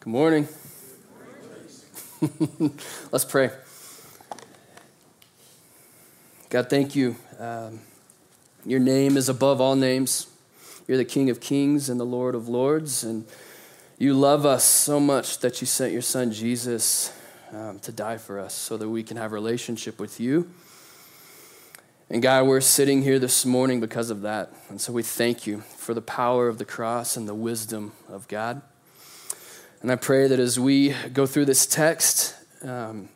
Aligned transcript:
Good 0.00 0.10
morning. 0.10 0.48
Let's 3.10 3.24
pray. 3.24 3.50
God, 6.50 6.70
thank 6.70 6.94
you. 6.94 7.16
Um, 7.36 7.80
your 8.64 8.78
name 8.78 9.16
is 9.16 9.28
above 9.28 9.60
all 9.60 9.74
names. 9.74 10.28
You're 10.86 10.98
the 10.98 11.04
King 11.04 11.30
of 11.30 11.40
kings 11.40 11.88
and 11.88 11.98
the 11.98 12.06
Lord 12.06 12.36
of 12.36 12.48
lords. 12.48 13.02
And 13.02 13.26
you 13.98 14.14
love 14.14 14.46
us 14.46 14.62
so 14.62 15.00
much 15.00 15.40
that 15.40 15.60
you 15.60 15.66
sent 15.66 15.92
your 15.92 16.02
son 16.02 16.30
Jesus 16.30 17.12
um, 17.52 17.80
to 17.80 17.90
die 17.90 18.18
for 18.18 18.38
us 18.38 18.54
so 18.54 18.76
that 18.76 18.88
we 18.88 19.02
can 19.02 19.16
have 19.16 19.32
relationship 19.32 19.98
with 19.98 20.20
you. 20.20 20.48
And 22.08 22.22
God, 22.22 22.46
we're 22.46 22.60
sitting 22.60 23.02
here 23.02 23.18
this 23.18 23.44
morning 23.44 23.80
because 23.80 24.10
of 24.10 24.22
that. 24.22 24.52
And 24.68 24.80
so 24.80 24.92
we 24.92 25.02
thank 25.02 25.44
you 25.44 25.62
for 25.76 25.92
the 25.92 26.00
power 26.00 26.46
of 26.46 26.58
the 26.58 26.64
cross 26.64 27.16
and 27.16 27.26
the 27.26 27.34
wisdom 27.34 27.94
of 28.08 28.28
God. 28.28 28.62
And 29.80 29.92
I 29.92 29.96
pray 29.96 30.26
that 30.26 30.40
as 30.40 30.58
we 30.58 30.92
go 31.12 31.24
through 31.24 31.44
this 31.44 31.64
text, 31.64 32.34
um, 32.62 33.08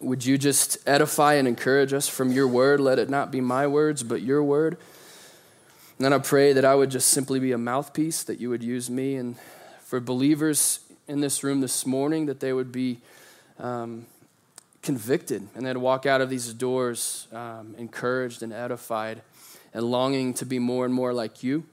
would 0.00 0.24
you 0.24 0.36
just 0.36 0.76
edify 0.88 1.34
and 1.34 1.46
encourage 1.46 1.92
us 1.92 2.08
from 2.08 2.32
your 2.32 2.48
word? 2.48 2.80
Let 2.80 2.98
it 2.98 3.08
not 3.08 3.30
be 3.30 3.40
my 3.40 3.68
words, 3.68 4.02
but 4.02 4.20
your 4.20 4.42
word. 4.42 4.76
And 5.96 6.04
then 6.04 6.12
I 6.12 6.18
pray 6.18 6.52
that 6.52 6.64
I 6.64 6.74
would 6.74 6.90
just 6.90 7.08
simply 7.10 7.38
be 7.38 7.52
a 7.52 7.58
mouthpiece, 7.58 8.24
that 8.24 8.40
you 8.40 8.50
would 8.50 8.62
use 8.62 8.90
me. 8.90 9.14
And 9.14 9.36
for 9.84 10.00
believers 10.00 10.80
in 11.06 11.20
this 11.20 11.44
room 11.44 11.60
this 11.60 11.86
morning, 11.86 12.26
that 12.26 12.40
they 12.40 12.52
would 12.52 12.72
be 12.72 12.98
um, 13.60 14.06
convicted 14.82 15.46
and 15.54 15.64
they'd 15.64 15.76
walk 15.76 16.06
out 16.06 16.20
of 16.20 16.28
these 16.28 16.52
doors 16.54 17.28
um, 17.32 17.76
encouraged 17.78 18.42
and 18.42 18.52
edified 18.52 19.22
and 19.72 19.84
longing 19.84 20.34
to 20.34 20.44
be 20.44 20.58
more 20.58 20.84
and 20.84 20.92
more 20.92 21.12
like 21.12 21.44
you. 21.44 21.64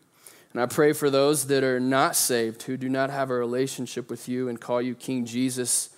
And 0.55 0.61
I 0.61 0.67
pray 0.67 0.93
for 0.93 1.09
those 1.09 1.47
that 1.47 1.65
are 1.65 1.81
not 1.81 2.15
saved, 2.15 2.63
who 2.63 2.77
do 2.77 2.87
not 2.87 3.09
have 3.09 3.29
a 3.29 3.33
relationship 3.33 4.09
with 4.09 4.29
you 4.29 4.47
and 4.47 4.57
call 4.57 4.81
you 4.81 4.95
King 4.95 5.25
Jesus. 5.25 5.89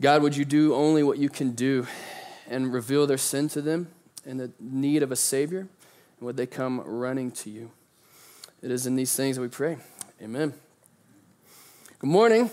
God, 0.00 0.22
would 0.22 0.34
you 0.34 0.46
do 0.46 0.74
only 0.74 1.02
what 1.02 1.18
you 1.18 1.28
can 1.28 1.50
do 1.50 1.86
and 2.48 2.72
reveal 2.72 3.06
their 3.06 3.18
sin 3.18 3.50
to 3.50 3.60
them 3.60 3.88
and 4.24 4.40
the 4.40 4.52
need 4.58 5.02
of 5.02 5.12
a 5.12 5.16
Savior? 5.16 5.58
And 5.58 5.68
would 6.20 6.38
they 6.38 6.46
come 6.46 6.80
running 6.80 7.30
to 7.32 7.50
you? 7.50 7.72
It 8.62 8.70
is 8.70 8.86
in 8.86 8.96
these 8.96 9.14
things 9.14 9.36
that 9.36 9.42
we 9.42 9.48
pray. 9.48 9.76
Amen. 10.22 10.54
Good 11.98 12.08
morning. 12.08 12.50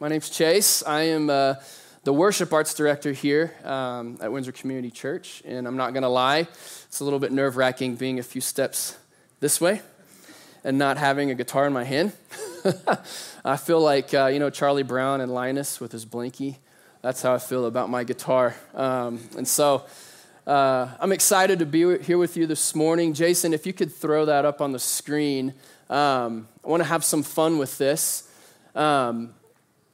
My 0.00 0.08
name's 0.08 0.30
Chase. 0.30 0.82
I 0.86 1.02
am 1.02 1.28
uh, 1.28 1.56
the 2.04 2.14
worship 2.14 2.54
arts 2.54 2.72
director 2.72 3.12
here 3.12 3.54
um, 3.64 4.16
at 4.22 4.32
Windsor 4.32 4.52
Community 4.52 4.90
Church. 4.90 5.42
And 5.44 5.68
I'm 5.68 5.76
not 5.76 5.92
going 5.92 6.04
to 6.04 6.08
lie, 6.08 6.48
it's 6.86 7.00
a 7.00 7.04
little 7.04 7.18
bit 7.18 7.32
nerve 7.32 7.58
wracking 7.58 7.96
being 7.96 8.18
a 8.18 8.22
few 8.22 8.40
steps 8.40 8.96
this 9.40 9.60
way 9.60 9.82
and 10.64 10.78
not 10.78 10.96
having 10.96 11.30
a 11.30 11.34
guitar 11.34 11.66
in 11.66 11.72
my 11.72 11.84
hand. 11.84 12.12
I 13.44 13.56
feel 13.56 13.80
like, 13.80 14.12
uh, 14.12 14.26
you 14.26 14.38
know, 14.38 14.50
Charlie 14.50 14.82
Brown 14.82 15.20
and 15.20 15.32
Linus 15.32 15.80
with 15.80 15.92
his 15.92 16.04
blinky. 16.04 16.58
That's 17.02 17.22
how 17.22 17.32
I 17.34 17.38
feel 17.38 17.66
about 17.66 17.88
my 17.88 18.04
guitar. 18.04 18.56
Um, 18.74 19.20
and 19.36 19.46
so 19.46 19.84
uh, 20.46 20.88
I'm 20.98 21.12
excited 21.12 21.60
to 21.60 21.66
be 21.66 21.98
here 21.98 22.18
with 22.18 22.36
you 22.36 22.46
this 22.46 22.74
morning. 22.74 23.14
Jason, 23.14 23.54
if 23.54 23.66
you 23.66 23.72
could 23.72 23.92
throw 23.92 24.24
that 24.24 24.44
up 24.44 24.60
on 24.60 24.72
the 24.72 24.78
screen, 24.78 25.54
um, 25.88 26.48
I 26.64 26.68
want 26.68 26.82
to 26.82 26.88
have 26.88 27.04
some 27.04 27.22
fun 27.22 27.58
with 27.58 27.78
this. 27.78 28.28
Um, 28.74 29.34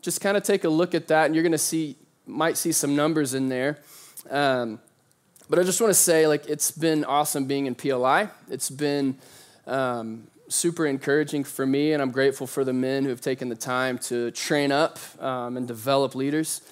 just 0.00 0.20
kind 0.20 0.36
of 0.36 0.42
take 0.42 0.64
a 0.64 0.68
look 0.68 0.94
at 0.94 1.08
that, 1.08 1.26
and 1.26 1.34
you're 1.34 1.42
going 1.42 1.52
to 1.52 1.58
see, 1.58 1.96
might 2.26 2.56
see 2.56 2.72
some 2.72 2.96
numbers 2.96 3.34
in 3.34 3.48
there. 3.48 3.78
But 5.48 5.58
I 5.58 5.62
just 5.62 5.80
want 5.80 5.90
to 5.90 5.98
say, 5.98 6.26
like, 6.26 6.48
it's 6.48 6.70
been 6.70 7.04
awesome 7.04 7.44
being 7.44 7.66
in 7.66 7.74
PLI. 7.74 8.28
It's 8.50 8.70
been 8.70 9.18
um, 9.66 10.26
super 10.48 10.86
encouraging 10.86 11.44
for 11.44 11.66
me, 11.66 11.92
and 11.92 12.00
I'm 12.00 12.10
grateful 12.10 12.46
for 12.46 12.64
the 12.64 12.72
men 12.72 13.04
who 13.04 13.10
have 13.10 13.20
taken 13.20 13.50
the 13.50 13.54
time 13.54 13.98
to 13.98 14.30
train 14.30 14.72
up 14.72 14.98
um, 15.20 15.56
and 15.58 15.68
develop 15.68 16.14
leaders. 16.14 16.62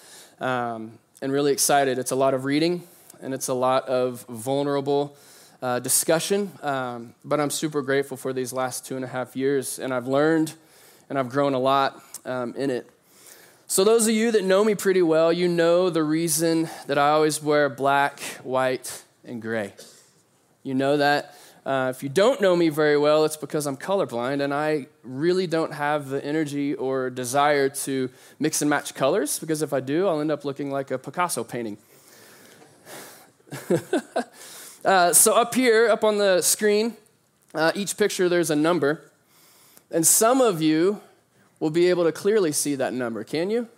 Um, 0.40 0.98
and 1.20 1.30
really 1.30 1.52
excited. 1.52 1.98
It's 1.98 2.10
a 2.10 2.16
lot 2.16 2.34
of 2.34 2.44
reading, 2.44 2.82
and 3.20 3.34
it's 3.34 3.48
a 3.48 3.54
lot 3.54 3.88
of 3.88 4.24
vulnerable 4.28 5.16
uh, 5.60 5.78
discussion. 5.78 6.50
Um, 6.62 7.14
but 7.24 7.40
I'm 7.40 7.50
super 7.50 7.82
grateful 7.82 8.16
for 8.16 8.32
these 8.32 8.52
last 8.52 8.86
two 8.86 8.96
and 8.96 9.04
a 9.04 9.08
half 9.08 9.36
years, 9.36 9.78
and 9.78 9.92
I've 9.94 10.08
learned 10.08 10.54
and 11.08 11.18
I've 11.18 11.28
grown 11.28 11.52
a 11.52 11.58
lot 11.58 12.02
um, 12.24 12.54
in 12.56 12.70
it. 12.70 12.88
So, 13.72 13.84
those 13.84 14.06
of 14.06 14.12
you 14.12 14.32
that 14.32 14.44
know 14.44 14.62
me 14.62 14.74
pretty 14.74 15.00
well, 15.00 15.32
you 15.32 15.48
know 15.48 15.88
the 15.88 16.02
reason 16.02 16.68
that 16.88 16.98
I 16.98 17.08
always 17.08 17.42
wear 17.42 17.70
black, 17.70 18.20
white, 18.42 19.02
and 19.24 19.40
gray. 19.40 19.72
You 20.62 20.74
know 20.74 20.98
that. 20.98 21.34
Uh, 21.64 21.90
if 21.96 22.02
you 22.02 22.10
don't 22.10 22.38
know 22.42 22.54
me 22.54 22.68
very 22.68 22.98
well, 22.98 23.24
it's 23.24 23.38
because 23.38 23.66
I'm 23.66 23.78
colorblind 23.78 24.42
and 24.42 24.52
I 24.52 24.88
really 25.02 25.46
don't 25.46 25.72
have 25.72 26.10
the 26.10 26.22
energy 26.22 26.74
or 26.74 27.08
desire 27.08 27.70
to 27.70 28.10
mix 28.38 28.60
and 28.60 28.68
match 28.68 28.94
colors 28.94 29.38
because 29.38 29.62
if 29.62 29.72
I 29.72 29.80
do, 29.80 30.06
I'll 30.06 30.20
end 30.20 30.30
up 30.30 30.44
looking 30.44 30.70
like 30.70 30.90
a 30.90 30.98
Picasso 30.98 31.42
painting. 31.42 31.78
uh, 34.84 35.14
so, 35.14 35.32
up 35.32 35.54
here, 35.54 35.88
up 35.88 36.04
on 36.04 36.18
the 36.18 36.42
screen, 36.42 36.98
uh, 37.54 37.72
each 37.74 37.96
picture 37.96 38.28
there's 38.28 38.50
a 38.50 38.56
number. 38.56 39.10
And 39.90 40.06
some 40.06 40.42
of 40.42 40.60
you 40.60 41.00
will 41.62 41.70
be 41.70 41.88
able 41.90 42.02
to 42.02 42.10
clearly 42.10 42.50
see 42.50 42.74
that 42.74 42.92
number. 42.92 43.22
Can 43.22 43.48
you? 43.48 43.68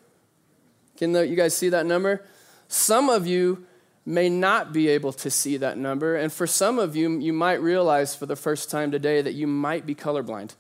Can 0.97 1.13
the, 1.13 1.27
you 1.27 1.37
guys 1.37 1.55
see 1.55 1.69
that 1.69 1.85
number? 1.85 2.25
Some 2.67 3.11
of 3.11 3.27
you 3.27 3.67
may 4.07 4.31
not 4.31 4.73
be 4.73 4.89
able 4.89 5.13
to 5.13 5.31
see 5.31 5.59
that 5.59 5.77
number. 5.77 6.17
And 6.17 6.33
for 6.33 6.47
some 6.47 6.79
of 6.79 6.97
you, 6.97 7.19
you 7.21 7.35
might 7.35 7.61
realize 7.61 8.17
for 8.17 8.25
the 8.25 8.37
first 8.37 8.71
time 8.71 8.91
today 8.91 9.21
that 9.21 9.35
you 9.35 9.47
might 9.47 9.85
be 9.85 9.95
colorblind. 9.95 10.55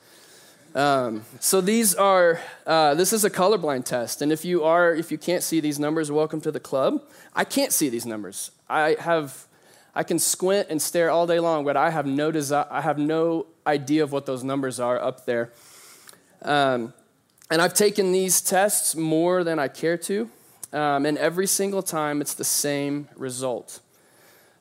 Um, 0.75 1.25
so 1.41 1.63
these 1.63 1.95
are 1.95 2.41
uh, 2.67 2.95
this 2.95 3.11
is 3.11 3.25
a 3.25 3.31
colorblind 3.31 3.87
test, 3.87 4.21
and 4.21 4.31
if 4.31 4.45
you 4.45 4.65
are 4.65 4.93
if 4.93 5.11
you 5.11 5.17
can't 5.17 5.43
see 5.43 5.61
these 5.61 5.79
numbers, 5.79 6.11
welcome 6.11 6.43
to 6.43 6.51
the 6.51 6.61
club. 6.61 7.05
I 7.35 7.45
can't 7.45 7.73
see 7.73 7.89
these 7.89 8.05
numbers. 8.05 8.51
I 8.69 8.97
have 8.99 9.47
I 9.95 10.03
can 10.03 10.19
squint 10.19 10.67
and 10.69 10.83
stare 10.83 11.11
all 11.11 11.27
day 11.27 11.41
long, 11.41 11.65
but 11.65 11.77
I 11.77 11.89
have 11.89 12.07
no 12.07 12.31
desi- 12.31 12.67
I 12.71 12.83
have 12.83 12.99
no 12.99 13.47
idea 13.67 14.03
of 14.03 14.13
what 14.13 14.27
those 14.27 14.45
numbers 14.45 14.79
are 14.79 15.01
up 15.01 15.25
there. 15.25 15.53
Um, 16.43 16.93
and 17.51 17.61
I've 17.61 17.75
taken 17.75 18.13
these 18.13 18.41
tests 18.41 18.97
more 18.97 19.45
than 19.45 19.59
I 19.59 19.69
care 19.69 19.97
to, 19.99 20.31
um, 20.73 21.07
and 21.07 21.17
every 21.19 21.47
single 21.47 21.83
time 21.83 22.21
it's 22.21 22.35
the 22.35 22.45
same 22.45 23.09
result. 23.17 23.81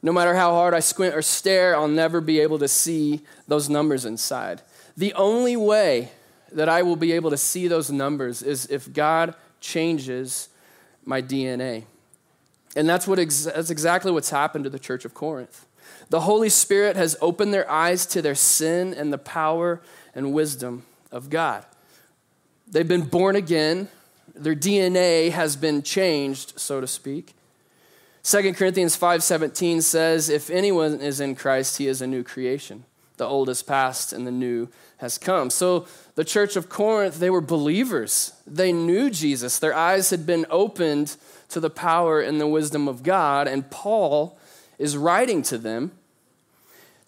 No 0.02 0.12
matter 0.12 0.36
how 0.36 0.52
hard 0.52 0.74
I 0.74 0.82
squint 0.82 1.16
or 1.16 1.22
stare, 1.22 1.76
I'll 1.76 1.88
never 1.88 2.20
be 2.20 2.40
able 2.42 2.60
to 2.60 2.68
see 2.68 3.22
those 3.48 3.70
numbers 3.70 4.04
inside. 4.06 4.62
The 4.98 5.14
only 5.14 5.56
way 5.56 6.12
that 6.52 6.70
I 6.70 6.84
will 6.84 6.98
be 6.98 7.14
able 7.14 7.30
to 7.30 7.38
see 7.38 7.68
those 7.68 7.90
numbers 7.90 8.44
is 8.44 8.68
if 8.68 8.92
God 8.92 9.34
changes 9.62 10.50
my 11.06 11.22
DNA. 11.22 11.86
And 12.76 12.88
that's, 12.88 13.08
what 13.08 13.18
ex- 13.18 13.46
that's 13.46 13.70
exactly 13.70 14.12
what's 14.12 14.30
happened 14.30 14.66
to 14.66 14.70
the 14.70 14.80
church 14.80 15.06
of 15.06 15.14
Corinth. 15.14 15.66
The 16.10 16.22
Holy 16.22 16.50
Spirit 16.50 16.96
has 16.96 17.16
opened 17.22 17.54
their 17.54 17.70
eyes 17.70 18.06
to 18.08 18.22
their 18.22 18.36
sin 18.36 18.94
and 18.94 19.12
the 19.12 19.18
power 19.18 19.82
and 20.14 20.34
wisdom 20.34 20.84
of 21.12 21.30
God. 21.30 21.66
They've 22.74 22.88
been 22.88 23.04
born 23.04 23.36
again. 23.36 23.88
Their 24.34 24.56
DNA 24.56 25.30
has 25.30 25.56
been 25.56 25.84
changed, 25.84 26.60
so 26.60 26.82
to 26.82 26.88
speak. 26.88 27.36
2 28.24 28.56
Corinthians 28.56 28.96
5:17 28.96 29.80
says, 29.80 30.28
"If 30.28 30.50
anyone 30.50 31.00
is 31.00 31.20
in 31.20 31.36
Christ, 31.36 31.78
he 31.78 31.88
is 31.88 32.02
a 32.02 32.08
new 32.08 32.24
creation. 32.24 32.86
The 33.18 33.28
old 33.28 33.48
is 33.48 33.62
past 33.62 34.12
and 34.12 34.26
the 34.26 34.32
new 34.32 34.70
has 34.98 35.20
come." 35.20 35.52
So 35.52 35.86
the 36.16 36.24
church 36.24 36.56
of 36.56 36.68
Corinth, 36.68 37.20
they 37.20 37.30
were 37.30 37.42
believers. 37.42 38.32
They 38.48 38.72
knew 38.72 39.12
Jesus. 39.12 39.60
Their 39.60 39.76
eyes 39.76 40.10
had 40.10 40.26
been 40.26 40.48
opened 40.50 41.16
to 41.50 41.60
the 41.60 41.70
power 41.70 42.22
and 42.22 42.42
the 42.42 42.48
wisdom 42.48 42.88
of 42.88 43.04
God, 43.04 43.48
and 43.48 43.70
Paul 43.70 44.36
is 44.80 44.98
writing 44.98 45.44
to 45.44 45.60
them 45.60 45.92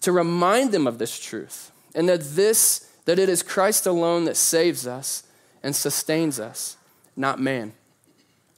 to 0.00 0.12
remind 0.12 0.70
them 0.70 0.86
of 0.86 0.98
this 0.98 1.18
truth 1.18 1.72
and 1.92 2.08
that 2.08 2.36
this 2.36 2.82
that 3.06 3.18
it 3.18 3.28
is 3.28 3.42
Christ 3.42 3.84
alone 3.84 4.26
that 4.26 4.36
saves 4.36 4.86
us 4.86 5.24
and 5.66 5.74
sustains 5.74 6.38
us, 6.38 6.76
not 7.16 7.40
man. 7.40 7.72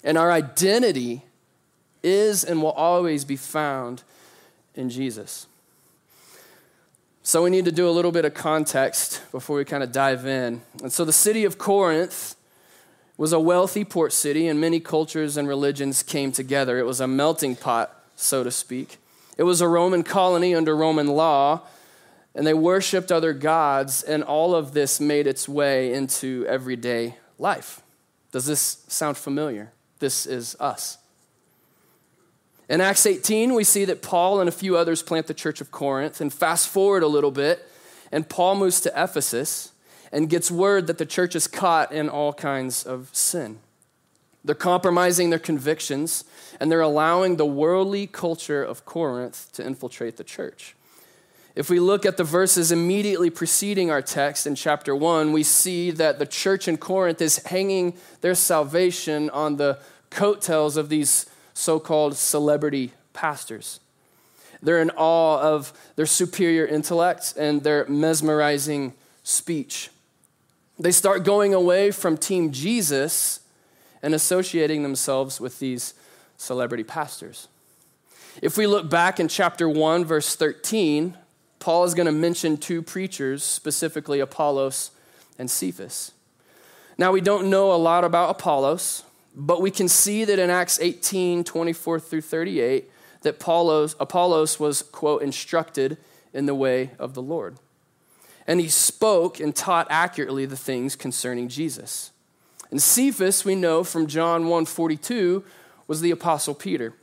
And 0.04 0.18
our 0.18 0.30
identity 0.30 1.22
is 2.02 2.44
and 2.44 2.60
will 2.62 2.72
always 2.72 3.24
be 3.24 3.34
found 3.34 4.02
in 4.74 4.90
Jesus. 4.90 5.46
So 7.22 7.42
we 7.42 7.48
need 7.48 7.64
to 7.64 7.72
do 7.72 7.88
a 7.88 7.90
little 7.90 8.12
bit 8.12 8.26
of 8.26 8.34
context 8.34 9.22
before 9.32 9.56
we 9.56 9.64
kind 9.64 9.82
of 9.82 9.90
dive 9.90 10.26
in. 10.26 10.60
And 10.82 10.92
so 10.92 11.06
the 11.06 11.12
city 11.14 11.46
of 11.46 11.56
Corinth 11.56 12.36
was 13.16 13.32
a 13.32 13.40
wealthy 13.40 13.86
port 13.86 14.12
city, 14.12 14.46
and 14.46 14.60
many 14.60 14.78
cultures 14.78 15.38
and 15.38 15.48
religions 15.48 16.02
came 16.02 16.30
together. 16.30 16.78
It 16.78 16.84
was 16.84 17.00
a 17.00 17.08
melting 17.08 17.56
pot, 17.56 18.04
so 18.16 18.44
to 18.44 18.50
speak. 18.50 18.98
It 19.38 19.44
was 19.44 19.62
a 19.62 19.68
Roman 19.68 20.02
colony 20.02 20.54
under 20.54 20.76
Roman 20.76 21.06
law, 21.06 21.62
and 22.38 22.46
they 22.46 22.54
worshiped 22.54 23.10
other 23.10 23.32
gods, 23.32 24.04
and 24.04 24.22
all 24.22 24.54
of 24.54 24.72
this 24.72 25.00
made 25.00 25.26
its 25.26 25.48
way 25.48 25.92
into 25.92 26.46
everyday 26.48 27.16
life. 27.36 27.82
Does 28.30 28.46
this 28.46 28.84
sound 28.86 29.16
familiar? 29.16 29.72
This 29.98 30.24
is 30.24 30.54
us. 30.60 30.98
In 32.68 32.80
Acts 32.80 33.06
18, 33.06 33.54
we 33.54 33.64
see 33.64 33.84
that 33.86 34.02
Paul 34.02 34.38
and 34.38 34.48
a 34.48 34.52
few 34.52 34.76
others 34.76 35.02
plant 35.02 35.26
the 35.26 35.34
church 35.34 35.60
of 35.60 35.72
Corinth. 35.72 36.20
And 36.20 36.32
fast 36.32 36.68
forward 36.68 37.02
a 37.02 37.08
little 37.08 37.32
bit, 37.32 37.68
and 38.12 38.28
Paul 38.28 38.54
moves 38.54 38.80
to 38.82 38.92
Ephesus. 38.94 39.72
and 40.12 40.30
gets 40.30 40.48
word 40.48 40.86
that 40.86 40.98
the 40.98 41.04
church 41.04 41.34
is 41.34 41.46
caught 41.46 41.92
in 41.92 42.08
all 42.08 42.32
kinds 42.32 42.84
of 42.84 43.10
sin. 43.12 43.58
They're 44.44 44.54
compromising 44.54 45.30
their 45.30 45.38
convictions 45.38 46.24
and 46.58 46.70
they're 46.70 46.80
allowing 46.80 47.36
the 47.36 47.44
worldly 47.44 48.06
culture 48.06 48.62
of 48.62 48.84
Corinth 48.84 49.52
to 49.54 49.66
infiltrate 49.66 50.16
the 50.16 50.24
church. 50.24 50.74
If 51.54 51.68
we 51.70 51.80
look 51.80 52.06
at 52.06 52.16
the 52.16 52.24
verses 52.24 52.70
immediately 52.70 53.30
preceding 53.30 53.90
our 53.90 54.02
text 54.02 54.46
in 54.46 54.54
chapter 54.54 54.94
1, 54.94 55.32
we 55.32 55.42
see 55.42 55.90
that 55.90 56.18
the 56.18 56.26
church 56.26 56.68
in 56.68 56.76
Corinth 56.76 57.20
is 57.20 57.44
hanging 57.46 57.94
their 58.20 58.34
salvation 58.34 59.28
on 59.30 59.56
the 59.56 59.78
coattails 60.10 60.76
of 60.76 60.88
these 60.88 61.26
so 61.54 61.80
called 61.80 62.16
celebrity 62.16 62.92
pastors. 63.12 63.80
They're 64.62 64.80
in 64.80 64.90
awe 64.90 65.40
of 65.40 65.72
their 65.96 66.06
superior 66.06 66.66
intellect 66.66 67.34
and 67.36 67.62
their 67.62 67.86
mesmerizing 67.88 68.94
speech. 69.22 69.90
They 70.78 70.92
start 70.92 71.24
going 71.24 71.54
away 71.54 71.90
from 71.90 72.16
Team 72.16 72.52
Jesus 72.52 73.40
and 74.02 74.14
associating 74.14 74.82
themselves 74.82 75.40
with 75.40 75.58
these 75.58 75.94
celebrity 76.36 76.84
pastors. 76.84 77.48
If 78.40 78.56
we 78.56 78.68
look 78.68 78.88
back 78.88 79.18
in 79.18 79.26
chapter 79.26 79.68
1, 79.68 80.04
verse 80.04 80.36
13, 80.36 81.16
Paul 81.58 81.84
is 81.84 81.94
going 81.94 82.06
to 82.06 82.12
mention 82.12 82.56
two 82.56 82.82
preachers, 82.82 83.42
specifically 83.42 84.20
Apollos 84.20 84.90
and 85.38 85.50
Cephas. 85.50 86.12
Now, 86.96 87.12
we 87.12 87.20
don't 87.20 87.50
know 87.50 87.72
a 87.72 87.76
lot 87.76 88.04
about 88.04 88.30
Apollos, 88.30 89.04
but 89.34 89.60
we 89.60 89.70
can 89.70 89.88
see 89.88 90.24
that 90.24 90.38
in 90.38 90.50
Acts 90.50 90.80
18 90.80 91.44
24 91.44 92.00
through 92.00 92.20
38, 92.22 92.90
that 93.22 93.36
Apollos, 93.36 93.94
Apollos 94.00 94.58
was, 94.58 94.82
quote, 94.82 95.22
instructed 95.22 95.96
in 96.32 96.46
the 96.46 96.54
way 96.54 96.90
of 96.98 97.14
the 97.14 97.22
Lord. 97.22 97.56
And 98.46 98.60
he 98.60 98.68
spoke 98.68 99.40
and 99.40 99.54
taught 99.54 99.86
accurately 99.90 100.46
the 100.46 100.56
things 100.56 100.96
concerning 100.96 101.48
Jesus. 101.48 102.12
And 102.70 102.82
Cephas, 102.82 103.44
we 103.44 103.54
know 103.54 103.84
from 103.84 104.06
John 104.06 104.48
1 104.48 104.66
42, 104.66 105.44
was 105.86 106.00
the 106.00 106.10
Apostle 106.10 106.54
Peter. 106.54 106.94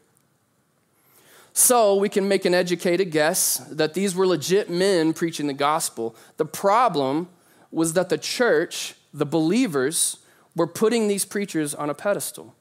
So 1.57 1.95
we 1.95 2.09
can 2.09 2.27
make 2.27 2.43
an 2.43 2.53
educated 2.53 3.11
guess 3.11 3.59
that 3.71 3.93
these 3.93 4.13
were 4.13 4.27
legit 4.27 4.69
men 4.69 5.13
preaching 5.13 5.47
the 5.47 5.53
gospel. 5.53 6.13
The 6.35 6.45
problem 6.45 7.29
was 7.71 7.93
that 7.93 8.09
the 8.09 8.17
church, 8.17 8.95
the 9.13 9.25
believers, 9.25 10.17
were 10.53 10.67
putting 10.67 11.07
these 11.07 11.23
preachers 11.23 11.73
on 11.73 11.89
a 11.89 11.93
pedestal. 11.93 12.53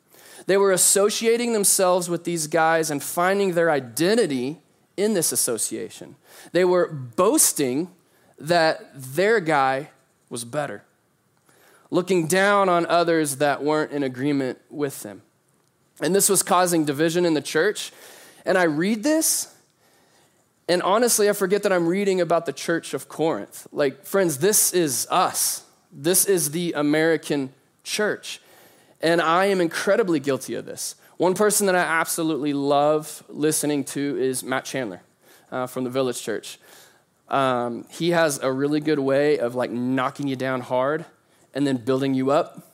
They 0.47 0.57
were 0.57 0.71
associating 0.71 1.53
themselves 1.53 2.09
with 2.09 2.23
these 2.23 2.47
guys 2.47 2.89
and 2.89 3.03
finding 3.03 3.55
their 3.55 3.69
identity 3.69 4.61
in 4.97 5.15
this 5.15 5.33
association. 5.33 6.15
They 6.53 6.65
were 6.65 6.87
boasting 6.87 7.91
that 8.39 8.91
their 8.95 9.41
guy 9.41 9.91
was 10.31 10.45
better, 10.45 10.85
looking 11.91 12.29
down 12.29 12.69
on 12.69 12.87
others 12.87 13.37
that 13.37 13.61
weren't 13.61 13.91
in 13.91 14.05
agreement 14.05 14.61
with 14.71 15.03
them. 15.03 15.23
And 16.01 16.15
this 16.15 16.29
was 16.29 16.43
causing 16.43 16.85
division 16.85 17.25
in 17.25 17.35
the 17.35 17.41
church 17.41 17.93
and 18.45 18.59
I 18.59 18.65
read 18.65 19.03
this, 19.03 19.55
and 20.69 20.83
honestly, 20.83 21.29
I 21.29 21.33
forget 21.33 21.63
that 21.65 21.73
I'm 21.73 21.87
reading 21.87 22.21
about 22.21 22.47
the 22.47 22.53
church 22.53 22.95
of 22.95 23.09
Corinth. 23.09 23.67
Like, 23.73 24.05
friends, 24.05 24.39
this 24.39 24.73
is 24.73 25.07
us. 25.11 25.65
This 25.93 26.25
is 26.25 26.51
the 26.51 26.73
American 26.73 27.53
church. 27.83 28.41
And 29.01 29.21
I 29.21 29.47
am 29.47 29.61
incredibly 29.61 30.21
guilty 30.21 30.55
of 30.55 30.65
this. 30.65 30.97
One 31.19 31.35
person 31.35 31.67
that 31.67 31.77
I 31.77 31.81
absolutely 31.81 32.55
love 32.55 33.23
listening 33.29 33.85
to 33.85 34.17
is 34.19 34.43
Matt 34.43 34.65
Chandler 34.65 35.03
uh, 35.53 35.67
from 35.67 35.85
the 35.85 35.91
Village 35.91 36.21
Church. 36.21 36.59
Um, 37.29 37.87
he 37.91 38.11
has 38.11 38.39
a 38.43 38.51
really 38.51 38.81
good 38.81 38.99
way 38.99 39.39
of 39.39 39.55
like 39.55 39.71
knocking 39.71 40.27
you 40.27 40.37
down 40.37 40.61
hard 40.61 41.05
and 41.55 41.67
then 41.67 41.77
building 41.77 42.15
you 42.15 42.31
up 42.31 42.67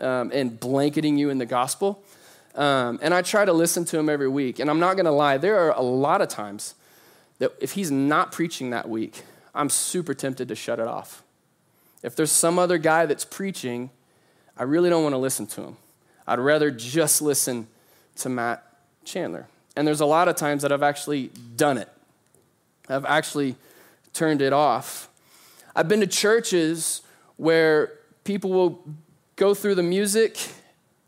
um, 0.00 0.30
and 0.34 0.58
blanketing 0.58 1.16
you 1.16 1.30
in 1.30 1.38
the 1.38 1.46
gospel. 1.46 2.02
Um, 2.56 2.98
and 3.02 3.12
I 3.12 3.22
try 3.22 3.44
to 3.44 3.52
listen 3.52 3.84
to 3.86 3.98
him 3.98 4.08
every 4.08 4.28
week. 4.28 4.58
And 4.58 4.70
I'm 4.70 4.80
not 4.80 4.94
going 4.94 5.04
to 5.04 5.12
lie, 5.12 5.36
there 5.36 5.58
are 5.58 5.70
a 5.70 5.82
lot 5.82 6.22
of 6.22 6.28
times 6.28 6.74
that 7.38 7.52
if 7.60 7.72
he's 7.72 7.90
not 7.90 8.32
preaching 8.32 8.70
that 8.70 8.88
week, 8.88 9.22
I'm 9.54 9.68
super 9.68 10.14
tempted 10.14 10.48
to 10.48 10.54
shut 10.54 10.80
it 10.80 10.88
off. 10.88 11.22
If 12.02 12.16
there's 12.16 12.32
some 12.32 12.58
other 12.58 12.78
guy 12.78 13.06
that's 13.06 13.24
preaching, 13.24 13.90
I 14.56 14.62
really 14.62 14.88
don't 14.88 15.02
want 15.02 15.12
to 15.12 15.18
listen 15.18 15.46
to 15.48 15.62
him. 15.62 15.76
I'd 16.26 16.38
rather 16.38 16.70
just 16.70 17.20
listen 17.20 17.68
to 18.16 18.28
Matt 18.28 18.64
Chandler. 19.04 19.46
And 19.76 19.86
there's 19.86 20.00
a 20.00 20.06
lot 20.06 20.28
of 20.28 20.36
times 20.36 20.62
that 20.62 20.72
I've 20.72 20.82
actually 20.82 21.30
done 21.56 21.76
it. 21.76 21.88
I've 22.88 23.04
actually 23.04 23.56
turned 24.14 24.40
it 24.40 24.52
off. 24.52 25.08
I've 25.74 25.88
been 25.88 26.00
to 26.00 26.06
churches 26.06 27.02
where 27.36 27.92
people 28.24 28.50
will 28.50 28.82
go 29.36 29.52
through 29.52 29.74
the 29.74 29.82
music 29.82 30.38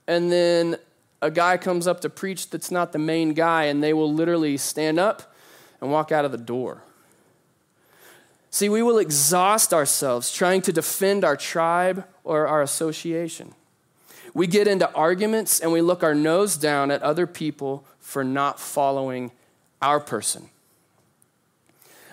and 0.07 0.31
then 0.31 0.77
a 1.21 1.31
guy 1.31 1.57
comes 1.57 1.87
up 1.87 2.01
to 2.01 2.11
preach 2.11 2.51
that's 2.51 2.71
not 2.71 2.93
the 2.93 2.99
main 2.99 3.35
guy, 3.35 3.65
and 3.65 3.83
they 3.83 3.93
will 3.93 4.13
literally 4.13 4.57
stand 4.57 4.99
up 4.99 5.35
and 5.81 5.91
walk 5.91 6.13
out 6.13 6.25
of 6.25 6.33
the 6.33 6.39
door. 6.39 6.83
See, 8.51 8.69
we 8.69 8.83
will 8.83 8.99
exhaust 8.99 9.75
ourselves 9.75 10.33
trying 10.33 10.63
to 10.63 10.73
defend 10.73 11.25
our 11.25 11.37
tribe 11.37 12.05
or 12.25 12.47
our 12.47 12.63
association. 12.63 13.55
We 14.33 14.47
get 14.47 14.67
into 14.67 14.91
arguments 14.95 15.61
and 15.61 15.73
we 15.73 15.81
look 15.81 16.03
our 16.03 16.15
nose 16.15 16.57
down 16.57 16.91
at 16.91 17.03
other 17.03 17.27
people 17.27 17.85
for 18.01 18.25
not 18.25 18.59
following 18.59 19.33
our 19.83 20.01
person. 20.01 20.49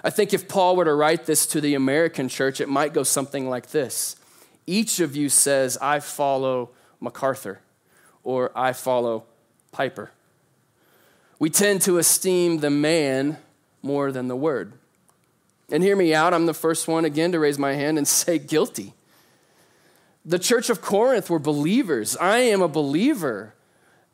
I 0.03 0.09
think 0.09 0.33
if 0.33 0.47
Paul 0.47 0.75
were 0.75 0.85
to 0.85 0.93
write 0.93 1.25
this 1.25 1.47
to 1.47 1.61
the 1.61 1.73
American 1.73 2.27
church, 2.27 2.59
it 2.59 2.69
might 2.69 2.93
go 2.93 3.03
something 3.03 3.49
like 3.49 3.67
this 3.67 4.15
Each 4.67 4.99
of 4.99 5.15
you 5.15 5.29
says, 5.29 5.77
I 5.81 5.99
follow 5.99 6.71
MacArthur 6.99 7.61
or 8.25 8.51
I 8.53 8.73
follow 8.73 9.23
Piper. 9.71 10.11
We 11.39 11.49
tend 11.49 11.81
to 11.83 11.97
esteem 11.97 12.59
the 12.59 12.69
man 12.69 13.37
more 13.81 14.11
than 14.11 14.27
the 14.27 14.35
word. 14.35 14.73
And 15.71 15.81
hear 15.81 15.95
me 15.95 16.13
out, 16.13 16.33
I'm 16.33 16.45
the 16.45 16.53
first 16.53 16.87
one 16.87 17.05
again 17.05 17.31
to 17.31 17.39
raise 17.39 17.57
my 17.57 17.73
hand 17.73 17.97
and 17.97 18.07
say 18.07 18.37
guilty. 18.37 18.93
The 20.25 20.39
church 20.39 20.69
of 20.69 20.81
Corinth 20.81 21.29
were 21.29 21.39
believers. 21.39 22.17
I 22.17 22.39
am 22.39 22.61
a 22.61 22.67
believer. 22.67 23.53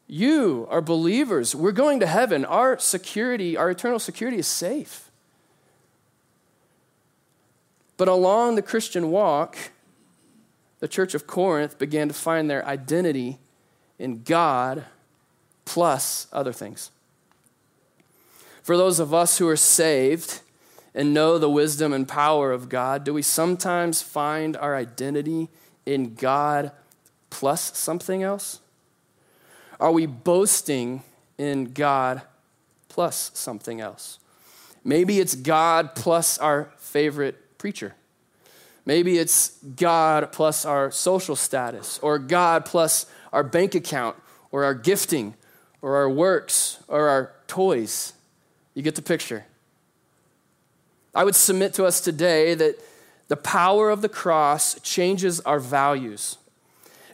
You 0.07 0.67
are 0.69 0.81
believers. 0.81 1.55
We're 1.55 1.71
going 1.71 2.01
to 2.01 2.07
heaven. 2.07 2.43
Our 2.43 2.77
security, 2.77 3.55
our 3.55 3.69
eternal 3.69 3.99
security 3.99 4.37
is 4.37 4.47
safe. 4.47 5.09
But 7.95 8.09
along 8.09 8.55
the 8.55 8.61
Christian 8.61 9.09
walk, 9.09 9.57
the 10.79 10.87
church 10.87 11.13
of 11.13 11.27
Corinth 11.27 11.77
began 11.77 12.09
to 12.09 12.13
find 12.13 12.49
their 12.49 12.65
identity 12.65 13.39
in 14.01 14.23
God 14.23 14.83
plus 15.63 16.25
other 16.33 16.51
things. 16.51 16.89
For 18.63 18.75
those 18.75 18.99
of 18.99 19.13
us 19.13 19.37
who 19.37 19.47
are 19.47 19.55
saved 19.55 20.41
and 20.95 21.13
know 21.13 21.37
the 21.37 21.49
wisdom 21.49 21.93
and 21.93 22.07
power 22.07 22.51
of 22.51 22.67
God, 22.67 23.03
do 23.03 23.13
we 23.13 23.21
sometimes 23.21 24.01
find 24.01 24.57
our 24.57 24.75
identity 24.75 25.49
in 25.85 26.15
God 26.15 26.71
plus 27.29 27.77
something 27.77 28.23
else? 28.23 28.59
Are 29.79 29.91
we 29.91 30.07
boasting 30.07 31.03
in 31.37 31.65
God 31.65 32.23
plus 32.89 33.29
something 33.35 33.81
else? 33.81 34.17
Maybe 34.83 35.19
it's 35.19 35.35
God 35.35 35.93
plus 35.93 36.39
our 36.39 36.71
favorite 36.77 37.59
preacher. 37.59 37.93
Maybe 38.83 39.19
it's 39.19 39.59
God 39.75 40.31
plus 40.31 40.65
our 40.65 40.89
social 40.89 41.35
status, 41.35 41.99
or 41.99 42.17
God 42.17 42.65
plus 42.65 43.05
our 43.31 43.43
bank 43.43 43.75
account 43.75 44.15
or 44.51 44.63
our 44.63 44.73
gifting 44.73 45.35
or 45.81 45.95
our 45.95 46.09
works 46.09 46.79
or 46.87 47.07
our 47.07 47.31
toys. 47.47 48.13
You 48.73 48.81
get 48.81 48.95
the 48.95 49.01
picture. 49.01 49.45
I 51.13 51.23
would 51.23 51.35
submit 51.35 51.73
to 51.75 51.85
us 51.85 51.99
today 52.01 52.53
that 52.55 52.75
the 53.27 53.35
power 53.37 53.89
of 53.89 54.01
the 54.01 54.09
cross 54.09 54.79
changes 54.81 55.39
our 55.41 55.59
values. 55.59 56.37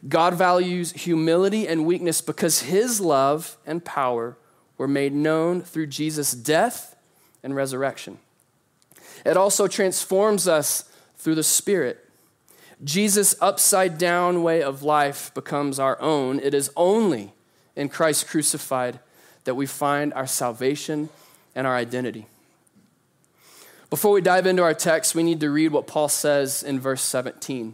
God 0.08 0.36
values 0.36 0.92
humility 0.92 1.68
and 1.68 1.86
weakness 1.86 2.22
because 2.22 2.64
his 2.64 3.02
love 3.02 3.58
and 3.66 3.84
power 3.84 4.38
were 4.78 4.88
made 4.88 5.14
known 5.14 5.62
through 5.62 5.88
Jesus' 5.88 6.34
death 6.34 6.96
and 7.44 7.56
resurrection. 7.56 8.20
It 9.26 9.38
also 9.38 9.68
transforms 9.68 10.48
us 10.48 10.84
through 11.18 11.36
the 11.36 11.44
Spirit. 11.44 12.07
Jesus' 12.84 13.36
upside 13.41 13.98
down 13.98 14.43
way 14.43 14.62
of 14.62 14.84
life 14.84 15.34
becomes 15.34 15.79
our 15.79 16.00
own. 16.01 16.39
It 16.39 16.53
is 16.53 16.72
only 16.75 17.34
in 17.75 17.89
Christ 17.89 18.27
crucified 18.27 19.00
that 19.46 19.55
we 19.55 19.65
find 19.65 20.13
our 20.13 20.27
salvation 20.27 21.10
and 21.55 21.65
our 21.65 21.75
identity. 21.75 22.27
Before 23.89 24.12
we 24.12 24.22
dive 24.22 24.46
into 24.46 24.63
our 24.63 24.74
text, 24.74 25.15
we 25.15 25.24
need 25.24 25.39
to 25.39 25.50
read 25.50 25.72
what 25.72 25.88
Paul 25.88 26.10
says 26.10 26.62
in 26.62 26.79
verse 26.79 27.01
17. 27.01 27.74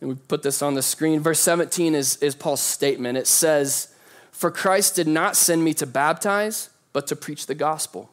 And 0.00 0.08
we 0.08 0.14
put 0.14 0.42
this 0.42 0.62
on 0.62 0.74
the 0.74 0.82
screen. 0.82 1.20
Verse 1.20 1.40
17 1.40 1.94
is, 1.94 2.16
is 2.18 2.34
Paul's 2.34 2.62
statement. 2.62 3.18
It 3.18 3.26
says, 3.26 3.88
For 4.30 4.50
Christ 4.50 4.94
did 4.94 5.08
not 5.08 5.36
send 5.36 5.62
me 5.62 5.74
to 5.74 5.86
baptize, 5.86 6.70
but 6.92 7.06
to 7.08 7.16
preach 7.16 7.46
the 7.46 7.54
gospel, 7.54 8.10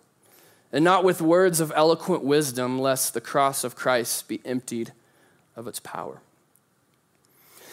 and 0.72 0.84
not 0.84 1.04
with 1.04 1.22
words 1.22 1.60
of 1.60 1.72
eloquent 1.76 2.24
wisdom, 2.24 2.80
lest 2.80 3.14
the 3.14 3.22
cross 3.22 3.64
of 3.64 3.76
Christ 3.76 4.28
be 4.28 4.42
emptied 4.44 4.92
of 5.58 5.68
its 5.68 5.82
power. 5.82 6.22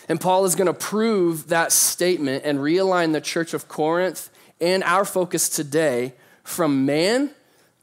And 0.08 0.20
Paul 0.20 0.44
is 0.44 0.54
going 0.54 0.66
to 0.66 0.74
prove 0.74 1.48
that 1.48 1.70
statement 1.70 2.44
and 2.44 2.58
realign 2.58 3.12
the 3.12 3.20
church 3.20 3.54
of 3.54 3.68
Corinth 3.68 4.28
and 4.60 4.82
our 4.82 5.04
focus 5.04 5.48
today 5.48 6.14
from 6.42 6.84
man 6.84 7.30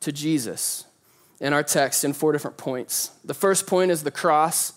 to 0.02 0.12
Jesus 0.12 0.86
in 1.40 1.54
our 1.54 1.64
text 1.64 2.04
in 2.04 2.14
four 2.14 2.32
different 2.32 2.58
points. 2.58 3.12
The 3.24 3.34
first 3.34 3.66
point 3.66 3.92
is 3.92 4.04
the 4.04 4.12
cross, 4.12 4.74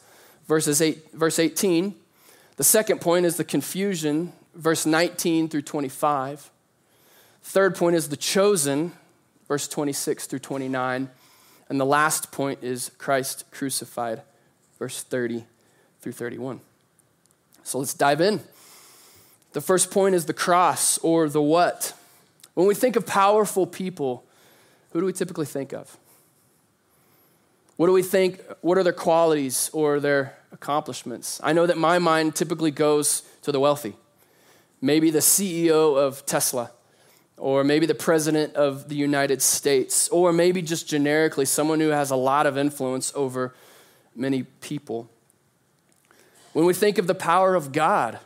verses 0.47 0.81
8, 0.81 1.13
verse 1.13 1.39
18. 1.39 1.95
The 2.57 2.65
second 2.65 3.01
point 3.01 3.27
is 3.27 3.37
the 3.37 3.45
confusion, 3.45 4.33
verse 4.55 4.87
19 4.87 5.49
through 5.49 5.63
25. 5.63 6.51
Third 7.43 7.75
point 7.75 7.97
is 7.97 8.09
the 8.09 8.17
chosen, 8.17 8.93
verse 9.49 9.69
26 9.69 10.27
through 10.27 10.39
29. 10.39 11.11
And 11.69 11.81
the 11.81 11.85
last 11.85 12.33
point 12.33 12.63
is 12.63 12.91
Christ 12.97 13.45
crucified, 13.51 14.23
verse 14.79 15.03
30 15.03 15.45
through 16.01 16.13
31. 16.13 16.61
So 17.63 17.79
let's 17.79 17.95
dive 17.95 18.21
in. 18.21 18.41
The 19.53 19.61
first 19.61 19.91
point 19.91 20.15
is 20.15 20.27
the 20.27 20.35
cross 20.35 20.99
or 20.99 21.29
the 21.29 21.41
what. 21.41 21.95
When 22.55 22.67
we 22.67 22.75
think 22.75 22.97
of 22.97 23.07
powerful 23.07 23.67
people, 23.67 24.25
who 24.91 25.01
do 25.01 25.07
we 25.07 25.13
typically 25.13 25.47
think 25.47 25.73
of? 25.73 25.97
What 27.77 27.87
do 27.87 27.93
we 27.93 28.03
think? 28.03 28.41
What 28.61 28.79
are 28.79 28.83
their 28.83 28.93
qualities 28.93 29.71
or 29.73 29.99
their 29.99 30.37
accomplishments? 30.53 31.41
I 31.43 31.53
know 31.53 31.67
that 31.67 31.79
my 31.79 31.99
mind 31.99 32.37
typically 32.37 32.71
goes 32.71 33.23
to 33.43 33.51
the 33.51 33.59
wealthy. 33.59 33.95
Maybe 34.81 35.11
the 35.11 35.21
CEO 35.21 35.97
of 35.97 36.25
Tesla, 36.27 36.71
or 37.37 37.65
maybe 37.65 37.87
the 37.87 37.95
president 37.95 38.55
of 38.55 38.89
the 38.89 38.95
United 38.95 39.43
States, 39.43 40.09
or 40.09 40.33
maybe 40.33 40.63
just 40.63 40.89
generically 40.89 41.45
someone 41.45 41.81
who 41.81 41.89
has 41.89 42.11
a 42.11 42.17
lot 42.17 42.47
of 42.47 42.57
influence 42.57 43.13
over 43.17 43.55
many 44.15 44.45
people. 44.61 45.09
When 46.53 46.65
we 46.65 46.75
think 46.75 46.99
of 46.99 47.07
the 47.07 47.15
power 47.15 47.55
of 47.55 47.73
God, 47.73 48.19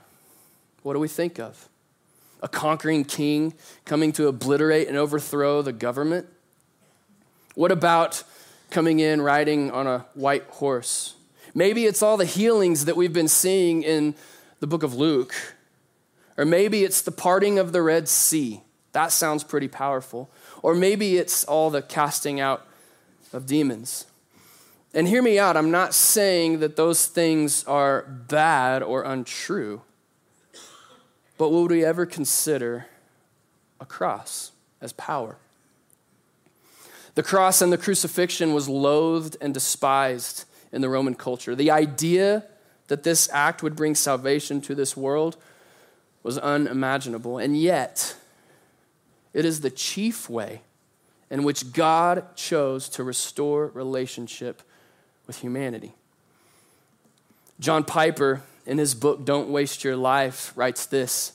what 0.83 0.93
do 0.93 1.01
we 1.01 1.09
think 1.09 1.39
of? 1.39 1.69
A 2.43 2.49
conquering 2.49 3.05
king 3.05 3.55
coming 3.85 4.13
to 4.13 4.29
obliterate 4.29 4.89
and 4.89 4.97
overthrow 4.97 5.63
the 5.63 5.73
government? 5.73 6.27
What 7.55 7.73
about 7.73 8.23
coming 8.71 9.01
in 9.01 9.23
riding 9.23 9.71
on 9.71 9.87
a 9.87 10.07
white 10.15 10.45
horse? 10.45 11.15
Maybe 11.55 11.87
it's 11.87 12.03
all 12.03 12.17
the 12.17 12.25
healings 12.25 12.85
that 12.85 12.97
we've 12.97 13.13
been 13.13 13.29
seeing 13.29 13.83
in 13.83 14.15
the 14.61 14.67
book 14.67 14.83
of 14.83 14.95
Luke. 14.95 15.35
Or 16.37 16.45
maybe 16.45 16.85
it's 16.85 17.03
the 17.03 17.11
parting 17.11 17.59
of 17.59 17.73
the 17.73 17.83
Red 17.83 18.09
Sea. 18.09 18.63
That 18.93 19.11
sounds 19.11 19.43
pretty 19.43 19.69
powerful. 19.69 20.31
Or 20.63 20.75
maybe 20.75 21.17
it's 21.17 21.45
all 21.45 21.71
the 21.71 21.83
casting 21.83 22.39
out 22.39 22.67
of 23.33 23.47
demons. 23.47 24.07
And 24.95 25.07
hear 25.07 25.23
me 25.23 25.39
out, 25.39 25.57
I'm 25.57 25.71
not 25.71 25.95
saying 25.95 26.61
that 26.61 26.77
those 26.77 27.07
things 27.07 27.65
are 27.65 28.03
bad 28.03 28.83
or 28.83 29.03
untrue. 29.03 29.83
But 31.37 31.51
would 31.51 31.71
we 31.71 31.85
ever 31.85 32.07
consider 32.07 32.87
a 33.81 33.87
cross 33.87 34.53
as 34.81 34.93
power? 34.93 35.37
The 37.15 37.23
cross 37.23 37.61
and 37.61 37.73
the 37.73 37.79
crucifixion 37.79 38.55
was 38.55 38.69
loathed 38.69 39.37
and 39.41 39.53
despised 39.53 40.45
in 40.73 40.81
the 40.81 40.89
Roman 40.89 41.15
culture. 41.15 41.55
The 41.55 41.71
idea 41.71 42.45
that 42.89 43.03
this 43.03 43.29
act 43.33 43.63
would 43.63 43.77
bring 43.77 43.95
salvation 43.95 44.61
to 44.63 44.75
this 44.75 44.97
world 44.97 45.37
was 46.23 46.39
unimaginable. 46.39 47.39
And 47.39 47.57
yet, 47.57 48.17
it 49.33 49.45
is 49.45 49.61
the 49.61 49.71
chief 49.71 50.29
way 50.29 50.63
in 51.31 51.43
which 51.43 51.73
God 51.73 52.35
chose 52.35 52.89
to 52.91 53.05
restore 53.05 53.69
relationship 53.69 54.63
with 55.29 55.37
humanity. 55.37 55.95
John 57.61 57.85
Piper, 57.85 58.43
in 58.67 58.79
his 58.79 58.97
book, 58.97 59.25
Don't 59.25 59.51
Waste 59.51 59.85
Your 59.85 59.95
Life, 59.95 60.53
writes 60.57 60.87
this 60.87 61.35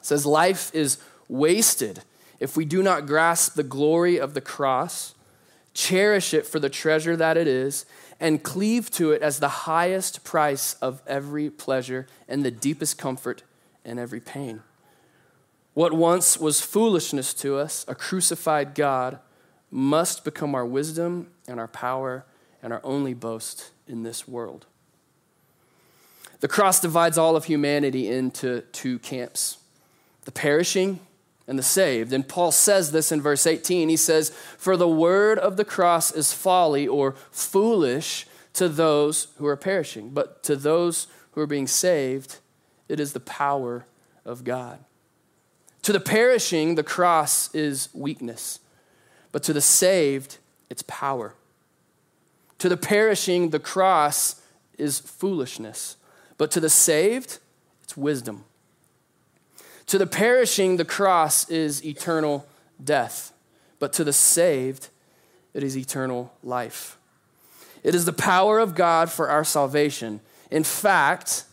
says, 0.00 0.26
Life 0.26 0.74
is 0.74 0.98
wasted 1.28 2.02
if 2.40 2.56
we 2.56 2.64
do 2.64 2.82
not 2.82 3.06
grasp 3.06 3.54
the 3.54 3.62
glory 3.62 4.18
of 4.18 4.34
the 4.34 4.40
cross, 4.40 5.14
cherish 5.74 6.34
it 6.34 6.44
for 6.44 6.58
the 6.58 6.68
treasure 6.68 7.16
that 7.16 7.36
it 7.36 7.46
is, 7.46 7.86
and 8.18 8.42
cleave 8.42 8.90
to 8.90 9.12
it 9.12 9.22
as 9.22 9.38
the 9.38 9.48
highest 9.48 10.24
price 10.24 10.74
of 10.74 11.02
every 11.06 11.50
pleasure 11.50 12.06
and 12.28 12.44
the 12.44 12.50
deepest 12.50 12.98
comfort 12.98 13.42
in 13.84 13.98
every 13.98 14.20
pain. 14.20 14.62
What 15.74 15.92
once 15.92 16.38
was 16.38 16.60
foolishness 16.60 17.32
to 17.34 17.56
us, 17.56 17.84
a 17.88 17.94
crucified 17.94 18.74
God, 18.74 19.18
must 19.70 20.24
become 20.24 20.54
our 20.54 20.66
wisdom 20.66 21.28
and 21.48 21.58
our 21.58 21.68
power 21.68 22.24
and 22.62 22.72
our 22.72 22.80
only 22.84 23.14
boast 23.14 23.70
in 23.86 24.02
this 24.02 24.28
world. 24.28 24.66
The 26.40 26.48
cross 26.48 26.80
divides 26.80 27.18
all 27.18 27.36
of 27.36 27.44
humanity 27.44 28.08
into 28.08 28.62
two 28.72 28.98
camps 28.98 29.58
the 30.24 30.32
perishing 30.32 31.00
and 31.48 31.58
the 31.58 31.62
saved. 31.62 32.12
And 32.12 32.26
Paul 32.26 32.52
says 32.52 32.92
this 32.92 33.10
in 33.10 33.20
verse 33.20 33.46
18. 33.46 33.88
He 33.88 33.96
says, 33.96 34.30
For 34.56 34.76
the 34.76 34.88
word 34.88 35.38
of 35.38 35.56
the 35.56 35.64
cross 35.64 36.12
is 36.12 36.32
folly 36.32 36.86
or 36.86 37.16
foolish 37.30 38.26
to 38.54 38.68
those 38.68 39.28
who 39.38 39.46
are 39.46 39.56
perishing, 39.56 40.10
but 40.10 40.42
to 40.44 40.56
those 40.56 41.08
who 41.32 41.40
are 41.40 41.46
being 41.46 41.66
saved, 41.66 42.38
it 42.88 43.00
is 43.00 43.12
the 43.12 43.20
power 43.20 43.86
of 44.24 44.44
God. 44.44 44.78
To 45.82 45.92
the 45.92 46.00
perishing, 46.00 46.76
the 46.76 46.84
cross 46.84 47.52
is 47.54 47.88
weakness, 47.92 48.60
but 49.32 49.42
to 49.44 49.52
the 49.52 49.60
saved, 49.60 50.38
it's 50.70 50.84
power. 50.86 51.34
To 52.62 52.68
the 52.68 52.76
perishing, 52.76 53.50
the 53.50 53.58
cross 53.58 54.40
is 54.78 55.00
foolishness, 55.00 55.96
but 56.38 56.52
to 56.52 56.60
the 56.60 56.70
saved, 56.70 57.40
it's 57.82 57.96
wisdom. 57.96 58.44
To 59.86 59.98
the 59.98 60.06
perishing, 60.06 60.76
the 60.76 60.84
cross 60.84 61.50
is 61.50 61.84
eternal 61.84 62.46
death, 62.84 63.32
but 63.80 63.92
to 63.94 64.04
the 64.04 64.12
saved, 64.12 64.90
it 65.54 65.64
is 65.64 65.76
eternal 65.76 66.32
life. 66.44 66.98
It 67.82 67.96
is 67.96 68.04
the 68.04 68.12
power 68.12 68.60
of 68.60 68.76
God 68.76 69.10
for 69.10 69.28
our 69.28 69.42
salvation. 69.42 70.20
In 70.48 70.62
fact, 70.62 71.46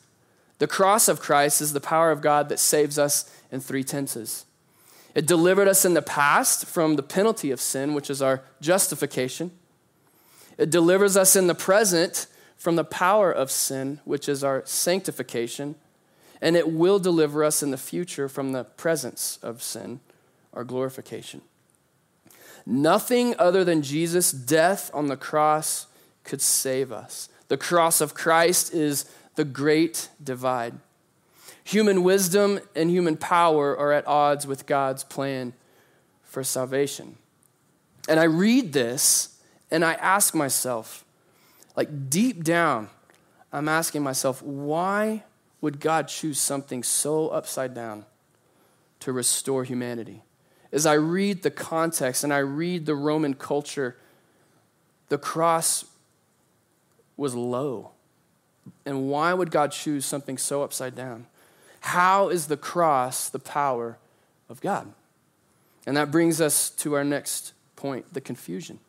the 0.59 0.67
cross 0.67 1.07
of 1.07 1.19
Christ 1.19 1.59
is 1.59 1.73
the 1.73 1.81
power 1.81 2.11
of 2.11 2.21
God 2.21 2.49
that 2.49 2.59
saves 2.59 2.99
us 2.99 3.35
in 3.51 3.61
three 3.61 3.83
tenses. 3.83 4.45
It 5.15 5.25
delivered 5.25 5.67
us 5.67 5.85
in 5.85 5.95
the 5.95 6.03
past 6.03 6.67
from 6.67 6.97
the 6.97 7.01
penalty 7.01 7.49
of 7.49 7.59
sin, 7.59 7.95
which 7.95 8.11
is 8.11 8.21
our 8.21 8.43
justification. 8.61 9.49
It 10.59 10.69
delivers 10.69 11.15
us 11.15 11.37
in 11.37 11.47
the 11.47 11.55
present 11.55 12.27
from 12.57 12.75
the 12.75 12.83
power 12.83 13.31
of 13.31 13.49
sin, 13.49 14.01
which 14.03 14.27
is 14.27 14.43
our 14.43 14.61
sanctification. 14.65 15.75
And 16.41 16.57
it 16.57 16.69
will 16.71 16.99
deliver 16.99 17.45
us 17.45 17.63
in 17.63 17.71
the 17.71 17.77
future 17.77 18.27
from 18.27 18.51
the 18.51 18.65
presence 18.65 19.39
of 19.41 19.63
sin, 19.63 20.01
our 20.53 20.65
glorification. 20.65 21.41
Nothing 22.65 23.35
other 23.39 23.63
than 23.63 23.81
Jesus' 23.81 24.33
death 24.33 24.91
on 24.93 25.07
the 25.07 25.15
cross 25.15 25.87
could 26.25 26.41
save 26.41 26.91
us. 26.91 27.29
The 27.47 27.57
cross 27.57 28.01
of 28.01 28.13
Christ 28.13 28.73
is 28.73 29.05
the 29.35 29.45
great 29.45 30.09
divide. 30.21 30.75
Human 31.63 32.03
wisdom 32.03 32.59
and 32.75 32.89
human 32.89 33.15
power 33.15 33.77
are 33.77 33.93
at 33.93 34.05
odds 34.05 34.45
with 34.45 34.65
God's 34.65 35.05
plan 35.05 35.53
for 36.23 36.43
salvation. 36.43 37.15
And 38.09 38.19
I 38.19 38.25
read 38.25 38.73
this 38.73 39.38
and 39.71 39.85
I 39.85 39.93
ask 39.93 40.33
myself, 40.33 41.05
like 41.75 42.09
deep 42.09 42.43
down, 42.43 42.89
I'm 43.51 43.67
asking 43.67 44.03
myself, 44.03 44.41
why 44.41 45.23
would 45.61 45.79
God 45.79 46.07
choose 46.07 46.39
something 46.39 46.83
so 46.83 47.29
upside 47.29 47.73
down 47.73 48.05
to 49.01 49.11
restore 49.11 49.63
humanity? 49.63 50.23
As 50.71 50.85
I 50.85 50.93
read 50.93 51.41
the 51.41 51.51
context 51.51 52.23
and 52.23 52.33
I 52.33 52.39
read 52.39 52.85
the 52.85 52.95
Roman 52.95 53.33
culture, 53.33 53.97
the 55.09 55.17
cross 55.17 55.85
was 57.17 57.33
low. 57.33 57.91
And 58.85 59.09
why 59.09 59.33
would 59.33 59.51
God 59.51 59.71
choose 59.71 60.05
something 60.05 60.37
so 60.37 60.63
upside 60.63 60.95
down? 60.95 61.25
How 61.81 62.29
is 62.29 62.47
the 62.47 62.57
cross 62.57 63.29
the 63.29 63.39
power 63.39 63.97
of 64.47 64.61
God? 64.61 64.91
And 65.87 65.97
that 65.97 66.11
brings 66.11 66.39
us 66.39 66.69
to 66.71 66.93
our 66.93 67.03
next 67.03 67.53
point 67.75 68.13
the 68.13 68.21
confusion. 68.21 68.79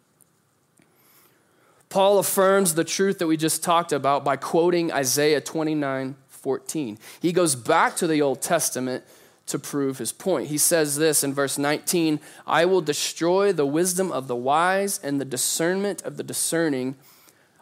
Paul 1.91 2.21
affirms 2.21 2.75
the 2.75 2.85
truth 2.85 3.19
that 3.19 3.27
we 3.27 3.37
just 3.37 3.63
talked 3.65 3.93
about 3.93 4.25
by 4.25 4.37
quoting 4.37 4.91
Isaiah 4.93 5.41
29 5.41 6.17
14. 6.29 6.99
He 7.21 7.33
goes 7.33 7.55
back 7.55 7.97
to 7.97 8.07
the 8.07 8.23
Old 8.23 8.41
Testament 8.41 9.05
to 9.47 9.59
prove 9.59 9.99
his 9.99 10.13
point. 10.13 10.49
He 10.49 10.57
says 10.57 10.97
this 10.97 11.23
in 11.23 11.35
verse 11.35 11.59
19 11.59 12.21
I 12.47 12.65
will 12.65 12.81
destroy 12.81 13.53
the 13.53 13.67
wisdom 13.67 14.11
of 14.11 14.29
the 14.29 14.37
wise, 14.37 14.99
and 15.03 15.21
the 15.21 15.25
discernment 15.25 16.01
of 16.03 16.17
the 16.17 16.23
discerning 16.23 16.95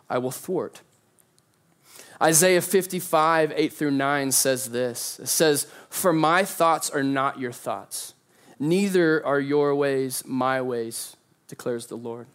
I 0.09 0.19
will 0.19 0.31
thwart. 0.31 0.83
Isaiah 2.21 2.61
55, 2.61 3.53
8 3.55 3.73
through 3.73 3.93
9 3.93 4.33
says 4.33 4.71
this 4.71 5.19
It 5.21 5.29
says, 5.29 5.67
For 5.89 6.13
my 6.13 6.45
thoughts 6.45 6.91
are 6.91 7.03
not 7.03 7.41
your 7.41 7.53
thoughts, 7.53 8.15
neither 8.61 9.25
are 9.25 9.41
your 9.41 9.75
ways 9.75 10.23
my 10.27 10.61
ways, 10.61 11.17
declares 11.49 11.87
the 11.87 11.97
Lord. 11.97 12.27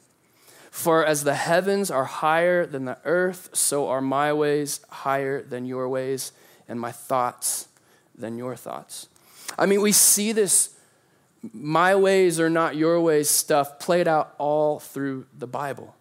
For 0.73 1.05
as 1.05 1.23
the 1.23 1.35
heavens 1.35 1.91
are 1.91 2.03
higher 2.05 2.65
than 2.65 2.85
the 2.85 2.97
earth, 3.05 3.51
so 3.53 3.89
are 3.89 4.01
my 4.01 4.33
ways 4.33 4.79
higher 4.89 5.43
than 5.43 5.67
your 5.67 5.87
ways, 5.87 6.31
and 6.67 6.79
my 6.79 6.91
thoughts 6.91 7.67
than 8.17 8.39
your 8.39 8.55
thoughts. 8.55 9.07
I 9.55 9.67
mean, 9.67 9.81
we 9.81 9.91
see 9.91 10.31
this 10.31 10.75
my 11.53 11.93
ways 11.93 12.39
are 12.39 12.49
not 12.49 12.75
your 12.75 12.99
ways 12.99 13.29
stuff 13.29 13.77
played 13.77 14.07
out 14.07 14.33
all 14.39 14.79
through 14.79 15.27
the 15.37 15.45
Bible. 15.45 15.95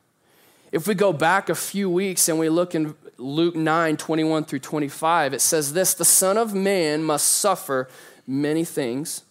If 0.73 0.89
we 0.89 0.95
go 0.95 1.13
back 1.13 1.51
a 1.51 1.55
few 1.55 1.91
weeks 1.91 2.31
and 2.31 2.39
we 2.39 2.49
look 2.49 2.75
in 2.75 2.95
Luke 3.19 3.55
9 3.55 3.99
21 3.99 4.45
through 4.45 4.61
25, 4.61 5.35
it 5.35 5.43
says 5.43 5.75
this 5.75 5.93
The 5.93 6.07
Son 6.07 6.39
of 6.39 6.55
Man 6.55 7.05
must 7.05 7.29
suffer 7.29 7.91
many 8.27 8.65
things 8.65 9.23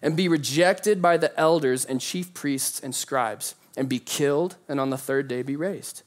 and 0.00 0.16
be 0.16 0.28
rejected 0.28 1.02
by 1.02 1.16
the 1.16 1.36
elders 1.38 1.84
and 1.84 2.00
chief 2.00 2.32
priests 2.34 2.78
and 2.78 2.94
scribes, 2.94 3.56
and 3.76 3.88
be 3.88 3.98
killed, 3.98 4.56
and 4.68 4.80
on 4.80 4.90
the 4.90 4.98
third 4.98 5.28
day 5.28 5.42
be 5.42 5.56
raised. 5.56 6.02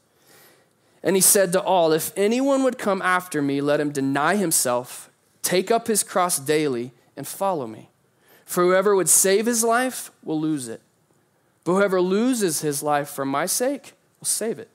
And 1.02 1.16
he 1.16 1.22
said 1.22 1.52
to 1.52 1.62
all, 1.62 1.92
If 1.92 2.12
anyone 2.16 2.62
would 2.62 2.78
come 2.78 3.00
after 3.02 3.40
me, 3.40 3.60
let 3.60 3.80
him 3.80 3.92
deny 3.92 4.36
himself, 4.36 5.10
take 5.42 5.70
up 5.70 5.86
his 5.86 6.02
cross 6.02 6.38
daily, 6.38 6.92
and 7.16 7.26
follow 7.26 7.66
me. 7.66 7.88
For 8.44 8.64
whoever 8.64 8.96
would 8.96 9.08
save 9.08 9.46
his 9.46 9.62
life 9.62 10.10
will 10.24 10.40
lose 10.40 10.68
it. 10.68 10.82
But 11.64 11.74
whoever 11.74 12.00
loses 12.00 12.62
his 12.62 12.82
life 12.82 13.08
for 13.08 13.24
my 13.24 13.46
sake 13.46 13.92
will 14.18 14.26
save 14.26 14.58
it. 14.58 14.70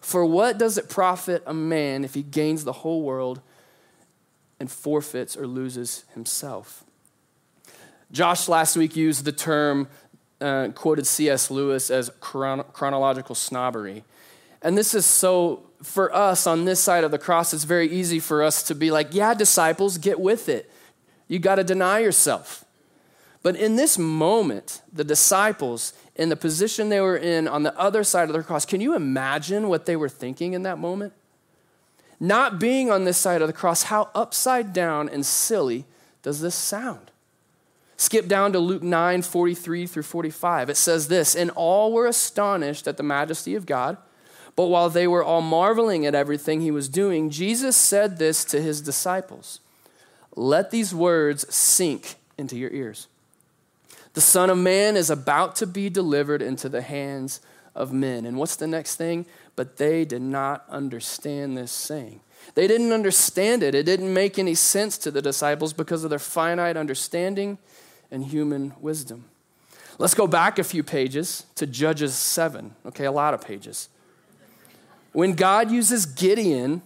For 0.00 0.24
what 0.24 0.58
does 0.58 0.78
it 0.78 0.88
profit 0.88 1.42
a 1.46 1.54
man 1.54 2.04
if 2.04 2.14
he 2.14 2.22
gains 2.22 2.64
the 2.64 2.72
whole 2.72 3.02
world 3.02 3.40
and 4.60 4.70
forfeits 4.70 5.36
or 5.36 5.46
loses 5.46 6.04
himself? 6.14 6.84
Josh 8.12 8.48
last 8.48 8.76
week 8.76 8.94
used 8.94 9.24
the 9.24 9.32
term, 9.32 9.88
uh, 10.44 10.68
quoted 10.68 11.06
C.S. 11.06 11.50
Lewis 11.50 11.90
as 11.90 12.10
chron- 12.20 12.64
chronological 12.72 13.34
snobbery. 13.34 14.04
And 14.60 14.76
this 14.76 14.94
is 14.94 15.06
so, 15.06 15.62
for 15.82 16.14
us 16.14 16.46
on 16.46 16.66
this 16.66 16.80
side 16.80 17.02
of 17.02 17.10
the 17.10 17.18
cross, 17.18 17.54
it's 17.54 17.64
very 17.64 17.90
easy 17.90 18.20
for 18.20 18.42
us 18.42 18.62
to 18.64 18.74
be 18.74 18.90
like, 18.90 19.14
yeah, 19.14 19.32
disciples, 19.32 19.96
get 19.96 20.20
with 20.20 20.48
it. 20.48 20.70
You 21.28 21.38
got 21.38 21.54
to 21.54 21.64
deny 21.64 22.00
yourself. 22.00 22.64
But 23.42 23.56
in 23.56 23.76
this 23.76 23.98
moment, 23.98 24.82
the 24.92 25.04
disciples, 25.04 25.92
in 26.14 26.28
the 26.28 26.36
position 26.36 26.88
they 26.88 27.00
were 27.00 27.16
in 27.16 27.48
on 27.48 27.62
the 27.62 27.78
other 27.78 28.04
side 28.04 28.28
of 28.28 28.34
the 28.34 28.42
cross, 28.42 28.64
can 28.66 28.80
you 28.80 28.94
imagine 28.94 29.68
what 29.68 29.86
they 29.86 29.96
were 29.96 30.08
thinking 30.08 30.52
in 30.52 30.62
that 30.62 30.78
moment? 30.78 31.14
Not 32.20 32.58
being 32.58 32.90
on 32.90 33.04
this 33.04 33.18
side 33.18 33.42
of 33.42 33.48
the 33.48 33.52
cross, 33.52 33.84
how 33.84 34.10
upside 34.14 34.72
down 34.72 35.08
and 35.08 35.24
silly 35.24 35.84
does 36.22 36.40
this 36.40 36.54
sound? 36.54 37.10
Skip 37.96 38.26
down 38.26 38.52
to 38.52 38.58
Luke 38.58 38.82
9 38.82 39.22
43 39.22 39.86
through 39.86 40.02
45. 40.02 40.70
It 40.70 40.76
says 40.76 41.08
this 41.08 41.34
And 41.34 41.50
all 41.50 41.92
were 41.92 42.06
astonished 42.06 42.86
at 42.86 42.96
the 42.96 43.02
majesty 43.02 43.54
of 43.54 43.66
God. 43.66 43.96
But 44.56 44.66
while 44.66 44.88
they 44.88 45.06
were 45.06 45.24
all 45.24 45.40
marveling 45.40 46.06
at 46.06 46.14
everything 46.14 46.60
he 46.60 46.70
was 46.70 46.88
doing, 46.88 47.30
Jesus 47.30 47.76
said 47.76 48.18
this 48.18 48.44
to 48.46 48.60
his 48.60 48.80
disciples 48.80 49.60
Let 50.36 50.70
these 50.70 50.94
words 50.94 51.52
sink 51.54 52.16
into 52.38 52.56
your 52.56 52.70
ears. 52.70 53.08
The 54.14 54.20
Son 54.20 54.48
of 54.48 54.58
Man 54.58 54.96
is 54.96 55.10
about 55.10 55.56
to 55.56 55.66
be 55.66 55.90
delivered 55.90 56.40
into 56.40 56.68
the 56.68 56.82
hands 56.82 57.40
of 57.74 57.92
men. 57.92 58.24
And 58.26 58.36
what's 58.36 58.56
the 58.56 58.68
next 58.68 58.94
thing? 58.94 59.26
But 59.56 59.76
they 59.76 60.04
did 60.04 60.22
not 60.22 60.64
understand 60.68 61.56
this 61.56 61.72
saying. 61.72 62.20
They 62.54 62.66
didn't 62.66 62.92
understand 62.92 63.62
it. 63.62 63.74
It 63.74 63.84
didn't 63.84 64.12
make 64.12 64.38
any 64.38 64.54
sense 64.54 64.98
to 64.98 65.10
the 65.10 65.22
disciples 65.22 65.72
because 65.72 66.04
of 66.04 66.10
their 66.10 66.18
finite 66.18 66.76
understanding 66.76 67.58
and 68.10 68.24
human 68.24 68.74
wisdom. 68.80 69.24
Let's 69.98 70.14
go 70.14 70.26
back 70.26 70.58
a 70.58 70.64
few 70.64 70.82
pages 70.82 71.46
to 71.54 71.66
Judges 71.66 72.14
7. 72.14 72.74
Okay, 72.86 73.04
a 73.04 73.12
lot 73.12 73.34
of 73.34 73.40
pages. 73.40 73.88
When 75.12 75.34
God 75.34 75.70
uses 75.70 76.06
Gideon 76.06 76.82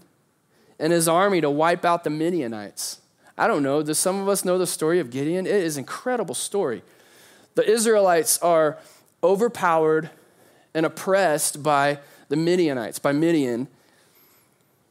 and 0.79 0.93
his 0.93 1.09
army 1.09 1.41
to 1.41 1.51
wipe 1.51 1.85
out 1.85 2.05
the 2.05 2.11
Midianites. 2.11 3.01
I 3.37 3.47
don't 3.47 3.63
know, 3.63 3.83
does 3.83 3.99
some 3.99 4.21
of 4.21 4.29
us 4.29 4.45
know 4.45 4.59
the 4.59 4.67
story 4.67 5.01
of 5.01 5.11
Gideon? 5.11 5.47
It 5.47 5.55
is 5.55 5.77
an 5.77 5.83
incredible 5.83 6.35
story. 6.35 6.83
The 7.55 7.69
Israelites 7.69 8.39
are 8.39 8.79
overpowered 9.23 10.11
and 10.75 10.87
oppressed 10.87 11.63
by 11.63 11.99
the 12.29 12.37
Midianites, 12.37 12.99
by 12.99 13.13
Midian. 13.13 13.69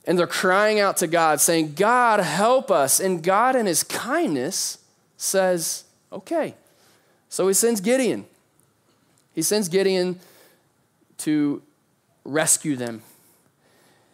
And 0.08 0.18
they're 0.18 0.26
crying 0.26 0.80
out 0.80 0.98
to 0.98 1.08
God, 1.08 1.40
saying, 1.40 1.74
God, 1.76 2.22
help 2.22 2.72
us. 2.72 3.00
And 3.00 3.22
God, 3.22 3.56
in 3.56 3.68
his 3.68 3.84
kindness, 3.84 4.80
says, 5.18 5.84
Okay. 6.12 6.56
So 7.30 7.48
he 7.50 7.54
sends 7.54 7.82
Gideon. 7.82 8.26
He 9.36 9.42
sends 9.42 9.68
Gideon 9.68 10.20
to 11.20 11.62
rescue 12.24 12.78
them. 12.78 13.02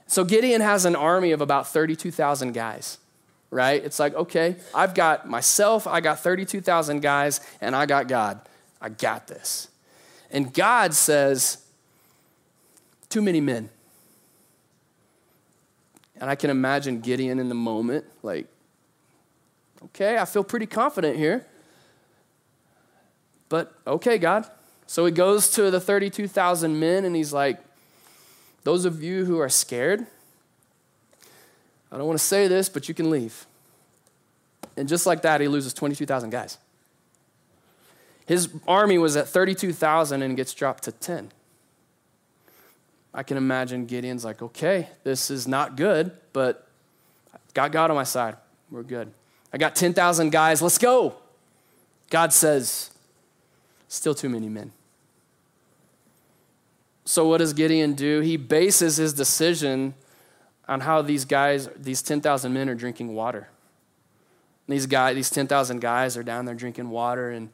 So 0.07 0.25
Gideon 0.25 0.61
has 0.61 0.85
an 0.85 0.95
army 0.95 1.31
of 1.31 1.39
about 1.39 1.67
32,000 1.67 2.51
guys 2.53 2.97
right? 3.53 3.83
It's 3.83 3.99
like, 3.99 4.15
okay, 4.15 4.55
I've 4.73 4.95
got 4.95 5.29
myself, 5.29 5.85
I 5.85 6.01
got 6.01 6.19
32,000 6.19 7.01
guys, 7.01 7.39
and 7.61 7.75
I 7.75 7.85
got 7.85 8.07
God. 8.07 8.41
I 8.81 8.89
got 8.89 9.27
this. 9.27 9.69
And 10.31 10.53
God 10.53 10.93
says, 10.93 11.63
too 13.09 13.21
many 13.21 13.39
men. 13.39 13.69
And 16.19 16.29
I 16.29 16.35
can 16.35 16.49
imagine 16.49 17.01
Gideon 17.01 17.39
in 17.39 17.49
the 17.49 17.55
moment, 17.55 18.05
like, 18.21 18.47
okay, 19.85 20.17
I 20.17 20.25
feel 20.25 20.43
pretty 20.43 20.65
confident 20.65 21.17
here. 21.17 21.45
But 23.49 23.73
okay, 23.85 24.17
God. 24.17 24.45
So 24.87 25.05
he 25.05 25.11
goes 25.11 25.49
to 25.51 25.71
the 25.71 25.79
32,000 25.79 26.79
men 26.79 27.05
and 27.05 27.15
he's 27.15 27.33
like, 27.33 27.59
those 28.63 28.85
of 28.85 29.03
you 29.03 29.25
who 29.25 29.39
are 29.39 29.49
scared, 29.49 30.05
I 31.91 31.97
don't 31.97 32.07
want 32.07 32.19
to 32.19 32.25
say 32.25 32.47
this, 32.47 32.69
but 32.69 32.87
you 32.87 32.93
can 32.93 33.09
leave. 33.09 33.45
And 34.77 34.87
just 34.87 35.05
like 35.05 35.21
that, 35.21 35.41
he 35.41 35.47
loses 35.47 35.73
22,000 35.73 36.29
guys. 36.29 36.57
His 38.25 38.49
army 38.67 38.97
was 38.97 39.15
at 39.17 39.27
32,000 39.27 40.21
and 40.21 40.37
gets 40.37 40.53
dropped 40.53 40.83
to 40.85 40.91
10. 40.91 41.31
I 43.13 43.23
can 43.23 43.37
imagine 43.37 43.85
Gideon's 43.85 44.25
like, 44.25 44.41
okay, 44.41 44.89
this 45.03 45.29
is 45.29 45.47
not 45.47 45.75
good, 45.77 46.11
but 46.33 46.67
got 47.53 47.71
God 47.71 47.91
on 47.91 47.95
my 47.95 48.03
side. 48.03 48.37
We're 48.71 48.83
good. 48.83 49.11
I 49.51 49.57
got 49.57 49.75
10,000 49.75 50.31
guys. 50.31 50.61
Let's 50.61 50.79
go. 50.79 51.15
God 52.09 52.33
says, 52.33 52.89
still 53.87 54.15
too 54.15 54.29
many 54.29 54.49
men. 54.49 54.71
So, 57.05 57.27
what 57.27 57.37
does 57.37 57.53
Gideon 57.53 57.93
do? 57.93 58.21
He 58.21 58.37
bases 58.37 58.97
his 58.97 59.13
decision 59.13 59.93
on 60.67 60.79
how 60.81 61.01
these 61.01 61.25
guys, 61.25 61.69
these 61.75 62.01
10,000 62.01 62.53
men, 62.53 62.69
are 62.69 62.75
drinking 62.75 63.13
water. 63.13 63.49
These 64.67 64.85
guys, 64.85 65.15
these 65.15 65.29
10,000 65.29 65.81
guys 65.81 66.15
are 66.15 66.23
down 66.23 66.45
there 66.45 66.55
drinking 66.55 66.89
water, 66.89 67.29
and 67.29 67.49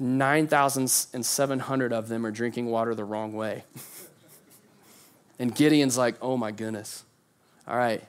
9,700 0.00 1.92
of 1.92 2.08
them 2.08 2.26
are 2.26 2.30
drinking 2.30 2.66
water 2.66 2.94
the 2.94 3.04
wrong 3.04 3.32
way. 3.32 3.64
and 5.38 5.54
Gideon's 5.54 5.96
like, 5.96 6.16
oh 6.20 6.36
my 6.36 6.50
goodness. 6.50 7.04
All 7.68 7.76
right, 7.76 8.02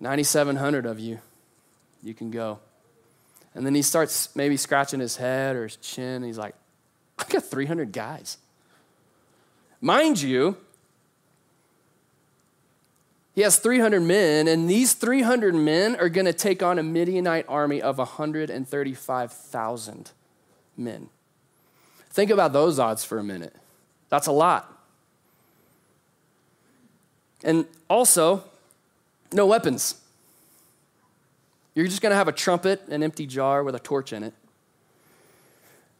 9,700 0.00 0.86
of 0.86 1.00
you, 1.00 1.18
you 2.02 2.14
can 2.14 2.30
go. 2.30 2.60
And 3.54 3.66
then 3.66 3.74
he 3.74 3.82
starts 3.82 4.34
maybe 4.36 4.56
scratching 4.56 5.00
his 5.00 5.16
head 5.16 5.56
or 5.56 5.64
his 5.64 5.76
chin, 5.76 6.22
he's 6.22 6.38
like, 6.38 6.54
I 7.18 7.24
got 7.28 7.44
300 7.44 7.90
guys. 7.90 8.38
Mind 9.80 10.20
you, 10.20 10.56
he 13.34 13.42
has 13.42 13.58
300 13.58 14.00
men, 14.00 14.48
and 14.48 14.68
these 14.68 14.94
300 14.94 15.54
men 15.54 15.94
are 15.96 16.08
going 16.08 16.26
to 16.26 16.32
take 16.32 16.62
on 16.62 16.78
a 16.78 16.82
Midianite 16.82 17.44
army 17.48 17.80
of 17.80 17.98
135,000 17.98 20.10
men. 20.78 21.08
Think 22.10 22.30
about 22.30 22.52
those 22.52 22.78
odds 22.78 23.04
for 23.04 23.18
a 23.18 23.24
minute. 23.24 23.54
That's 24.08 24.26
a 24.26 24.32
lot. 24.32 24.72
And 27.44 27.66
also, 27.88 28.44
no 29.32 29.46
weapons. 29.46 30.00
You're 31.74 31.86
just 31.86 32.02
going 32.02 32.10
to 32.10 32.16
have 32.16 32.28
a 32.28 32.32
trumpet, 32.32 32.82
an 32.88 33.02
empty 33.02 33.26
jar 33.26 33.62
with 33.62 33.74
a 33.74 33.78
torch 33.78 34.12
in 34.12 34.22
it. 34.22 34.34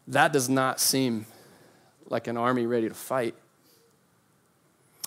That 0.09 0.33
does 0.33 0.49
not 0.49 0.81
seem 0.81 1.27
like 2.09 2.27
an 2.27 2.37
army 2.37 2.67
ready 2.67 2.88
to 2.88 2.95
fight. 2.95 3.35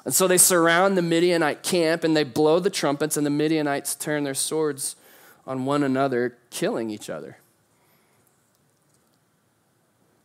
And 0.05 0.13
so 0.13 0.27
they 0.27 0.37
surround 0.37 0.97
the 0.97 1.01
Midianite 1.01 1.63
camp 1.63 2.03
and 2.03 2.15
they 2.15 2.23
blow 2.23 2.59
the 2.59 2.69
trumpets, 2.69 3.17
and 3.17 3.25
the 3.25 3.31
Midianites 3.31 3.95
turn 3.95 4.23
their 4.23 4.33
swords 4.33 4.95
on 5.45 5.65
one 5.65 5.83
another, 5.83 6.37
killing 6.49 6.89
each 6.89 7.09
other. 7.09 7.37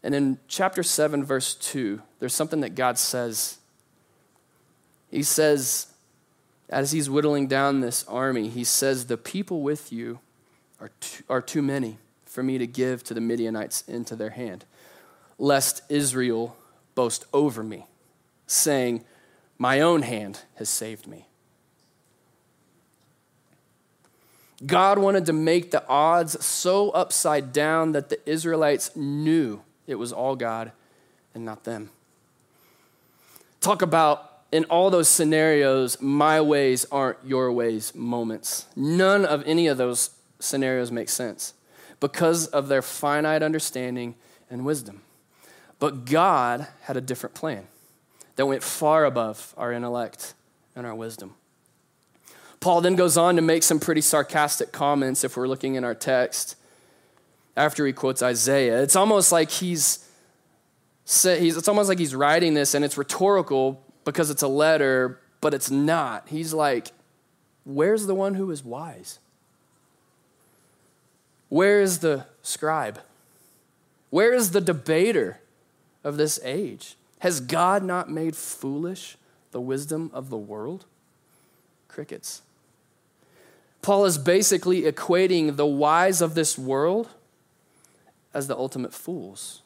And 0.06 0.14
in 0.14 0.38
chapter 0.46 0.84
7, 0.84 1.24
verse 1.24 1.56
2, 1.56 2.00
there's 2.20 2.32
something 2.32 2.60
that 2.60 2.76
God 2.76 2.96
says. 2.96 3.58
He 5.10 5.24
says, 5.24 5.88
as 6.68 6.92
he's 6.92 7.10
whittling 7.10 7.48
down 7.48 7.80
this 7.80 8.04
army, 8.04 8.48
he 8.48 8.62
says, 8.62 9.06
The 9.06 9.16
people 9.16 9.62
with 9.62 9.92
you 9.92 10.20
are 10.80 10.92
too, 11.00 11.24
are 11.28 11.42
too 11.42 11.60
many 11.60 11.98
for 12.24 12.44
me 12.44 12.56
to 12.56 12.68
give 12.68 13.02
to 13.02 13.14
the 13.14 13.20
Midianites 13.20 13.82
into 13.88 14.14
their 14.14 14.30
hand, 14.30 14.64
lest 15.40 15.82
Israel 15.88 16.56
boast 16.94 17.24
over 17.32 17.64
me, 17.64 17.86
saying, 18.46 19.04
My 19.58 19.80
own 19.80 20.02
hand 20.02 20.42
has 20.54 20.68
saved 20.68 21.08
me. 21.08 21.26
God 24.64 25.00
wanted 25.00 25.26
to 25.26 25.32
make 25.32 25.72
the 25.72 25.84
odds 25.88 26.46
so 26.46 26.90
upside 26.90 27.52
down 27.52 27.90
that 27.90 28.08
the 28.08 28.20
Israelites 28.30 28.94
knew 28.94 29.62
it 29.86 29.96
was 29.96 30.12
all 30.12 30.36
God 30.36 30.72
and 31.34 31.44
not 31.44 31.64
them. 31.64 31.90
Talk 33.60 33.82
about 33.82 34.32
in 34.52 34.64
all 34.66 34.90
those 34.90 35.08
scenarios, 35.08 36.00
my 36.00 36.40
ways 36.40 36.86
aren't 36.90 37.18
your 37.24 37.52
ways 37.52 37.94
moments. 37.94 38.66
None 38.76 39.24
of 39.24 39.42
any 39.46 39.66
of 39.66 39.76
those 39.76 40.10
scenarios 40.38 40.92
make 40.92 41.08
sense 41.08 41.54
because 42.00 42.46
of 42.46 42.68
their 42.68 42.82
finite 42.82 43.42
understanding 43.42 44.14
and 44.48 44.64
wisdom. 44.64 45.02
But 45.78 46.04
God 46.04 46.68
had 46.82 46.96
a 46.96 47.00
different 47.00 47.34
plan 47.34 47.66
that 48.36 48.46
went 48.46 48.62
far 48.62 49.04
above 49.04 49.52
our 49.56 49.72
intellect 49.72 50.34
and 50.74 50.86
our 50.86 50.94
wisdom. 50.94 51.34
Paul 52.60 52.80
then 52.80 52.96
goes 52.96 53.16
on 53.16 53.36
to 53.36 53.42
make 53.42 53.62
some 53.62 53.80
pretty 53.80 54.00
sarcastic 54.00 54.72
comments 54.72 55.24
if 55.24 55.36
we're 55.36 55.48
looking 55.48 55.74
in 55.74 55.84
our 55.84 55.94
text 55.94 56.56
after 57.56 57.86
he 57.86 57.92
quotes 57.92 58.22
Isaiah. 58.22 58.82
It's 58.82 58.96
almost 58.96 59.32
like 59.32 59.50
he's 59.50 60.02
it's 61.04 61.68
almost 61.68 61.88
like 61.88 61.98
he's 61.98 62.14
writing 62.14 62.54
this 62.54 62.74
and 62.74 62.84
it's 62.84 62.98
rhetorical 62.98 63.80
because 64.04 64.28
it's 64.28 64.42
a 64.42 64.48
letter, 64.48 65.20
but 65.40 65.54
it's 65.54 65.70
not. 65.70 66.28
He's 66.28 66.52
like, 66.52 66.88
Where's 67.64 68.06
the 68.06 68.14
one 68.14 68.34
who 68.34 68.50
is 68.52 68.64
wise? 68.64 69.18
Where 71.48 71.80
is 71.80 71.98
the 71.98 72.26
scribe? 72.42 73.00
Where 74.10 74.32
is 74.32 74.52
the 74.52 74.60
debater 74.60 75.40
of 76.04 76.16
this 76.16 76.38
age? 76.44 76.96
Has 77.20 77.40
God 77.40 77.82
not 77.82 78.08
made 78.10 78.36
foolish 78.36 79.16
the 79.50 79.60
wisdom 79.60 80.10
of 80.14 80.30
the 80.30 80.36
world? 80.36 80.84
Crickets. 81.88 82.42
Paul 83.82 84.04
is 84.04 84.16
basically 84.18 84.82
equating 84.82 85.56
the 85.56 85.66
wise 85.66 86.20
of 86.20 86.34
this 86.34 86.56
world 86.56 87.08
as 88.34 88.46
the 88.46 88.56
ultimate 88.56 88.94
fools. 88.94 89.62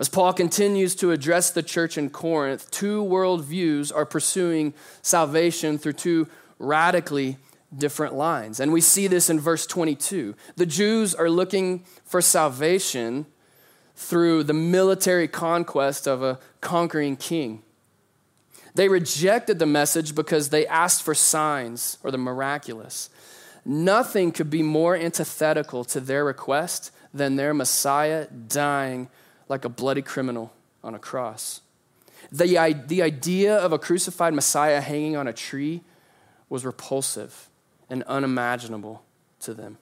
As 0.00 0.08
Paul 0.08 0.32
continues 0.32 0.94
to 0.96 1.10
address 1.10 1.50
the 1.50 1.62
church 1.62 1.98
in 1.98 2.10
Corinth, 2.10 2.70
two 2.70 3.02
worldviews 3.02 3.94
are 3.94 4.06
pursuing 4.06 4.74
salvation 5.02 5.76
through 5.76 5.94
two 5.94 6.28
radically 6.58 7.36
different 7.76 8.14
lines. 8.14 8.60
And 8.60 8.72
we 8.72 8.80
see 8.80 9.08
this 9.08 9.28
in 9.28 9.40
verse 9.40 9.66
22. 9.66 10.34
The 10.56 10.66
Jews 10.66 11.14
are 11.14 11.28
looking 11.28 11.84
for 12.04 12.22
salvation 12.22 13.26
through 13.96 14.44
the 14.44 14.54
military 14.54 15.26
conquest 15.26 16.06
of 16.06 16.22
a 16.22 16.38
conquering 16.60 17.16
king. 17.16 17.62
They 18.74 18.88
rejected 18.88 19.58
the 19.58 19.66
message 19.66 20.14
because 20.14 20.50
they 20.50 20.64
asked 20.68 21.02
for 21.02 21.14
signs 21.14 21.98
or 22.04 22.12
the 22.12 22.18
miraculous. 22.18 23.10
Nothing 23.64 24.30
could 24.30 24.50
be 24.50 24.62
more 24.62 24.94
antithetical 24.94 25.84
to 25.86 25.98
their 25.98 26.24
request 26.24 26.92
than 27.12 27.36
their 27.36 27.54
Messiah 27.54 28.26
dying 28.26 29.08
like 29.48 29.64
a 29.64 29.68
bloody 29.68 30.02
criminal 30.02 30.52
on 30.84 30.94
a 30.94 30.98
cross. 30.98 31.60
The, 32.30 32.82
the 32.86 33.02
idea 33.02 33.56
of 33.56 33.72
a 33.72 33.78
crucified 33.78 34.34
Messiah 34.34 34.80
hanging 34.80 35.16
on 35.16 35.26
a 35.26 35.32
tree 35.32 35.82
was 36.48 36.64
repulsive 36.64 37.48
and 37.88 38.02
unimaginable 38.04 39.02
to 39.40 39.54
them. 39.54 39.78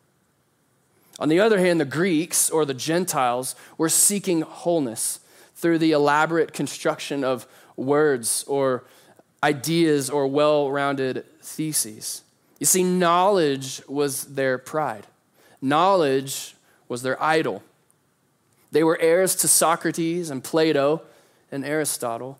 On 1.18 1.28
the 1.28 1.40
other 1.40 1.58
hand, 1.58 1.80
the 1.80 1.86
Greeks 1.86 2.50
or 2.50 2.64
the 2.64 2.74
Gentiles 2.74 3.54
were 3.78 3.88
seeking 3.88 4.42
wholeness 4.42 5.20
through 5.54 5.78
the 5.78 5.92
elaborate 5.92 6.52
construction 6.52 7.24
of 7.24 7.46
words 7.76 8.44
or 8.46 8.84
ideas 9.42 10.10
or 10.10 10.26
well 10.26 10.70
rounded 10.70 11.24
theses. 11.40 12.22
You 12.58 12.66
see, 12.66 12.82
knowledge 12.82 13.82
was 13.88 14.24
their 14.24 14.58
pride, 14.58 15.06
knowledge 15.62 16.55
was 16.88 17.02
their 17.02 17.20
idol. 17.22 17.62
They 18.72 18.84
were 18.84 18.98
heirs 19.00 19.34
to 19.36 19.48
Socrates 19.48 20.30
and 20.30 20.42
Plato 20.42 21.02
and 21.50 21.64
Aristotle. 21.64 22.38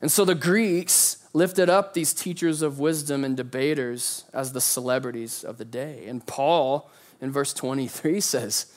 And 0.00 0.10
so 0.10 0.24
the 0.24 0.34
Greeks 0.34 1.24
lifted 1.32 1.68
up 1.68 1.94
these 1.94 2.14
teachers 2.14 2.62
of 2.62 2.78
wisdom 2.78 3.24
and 3.24 3.36
debaters 3.36 4.24
as 4.32 4.52
the 4.52 4.60
celebrities 4.60 5.44
of 5.44 5.58
the 5.58 5.64
day. 5.64 6.06
And 6.06 6.26
Paul, 6.26 6.90
in 7.20 7.30
verse 7.30 7.52
23, 7.52 8.20
says, 8.20 8.72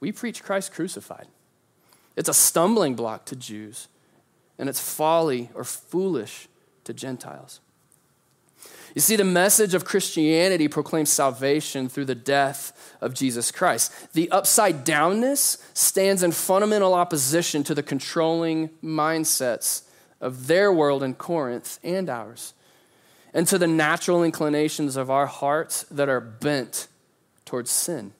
We 0.00 0.12
preach 0.12 0.42
Christ 0.42 0.72
crucified. 0.72 1.28
It's 2.16 2.28
a 2.28 2.34
stumbling 2.34 2.94
block 2.94 3.24
to 3.26 3.36
Jews, 3.36 3.88
and 4.58 4.68
it's 4.68 4.80
folly 4.80 5.50
or 5.54 5.64
foolish 5.64 6.48
to 6.84 6.92
Gentiles. 6.92 7.60
You 8.94 9.00
see, 9.00 9.16
the 9.16 9.24
message 9.24 9.74
of 9.74 9.84
Christianity 9.84 10.68
proclaims 10.68 11.10
salvation 11.10 11.88
through 11.88 12.04
the 12.04 12.14
death 12.14 12.94
of 13.00 13.14
Jesus 13.14 13.50
Christ. 13.50 14.12
The 14.12 14.30
upside 14.30 14.84
downness 14.84 15.62
stands 15.72 16.22
in 16.22 16.32
fundamental 16.32 16.92
opposition 16.92 17.64
to 17.64 17.74
the 17.74 17.82
controlling 17.82 18.68
mindsets 18.82 19.84
of 20.20 20.46
their 20.46 20.72
world 20.72 21.02
in 21.02 21.14
Corinth 21.14 21.78
and 21.82 22.10
ours, 22.10 22.54
and 23.32 23.46
to 23.48 23.58
the 23.58 23.66
natural 23.66 24.22
inclinations 24.22 24.96
of 24.96 25.10
our 25.10 25.26
hearts 25.26 25.84
that 25.84 26.08
are 26.08 26.20
bent 26.20 26.86
towards 27.46 27.70
sin. 27.70 28.12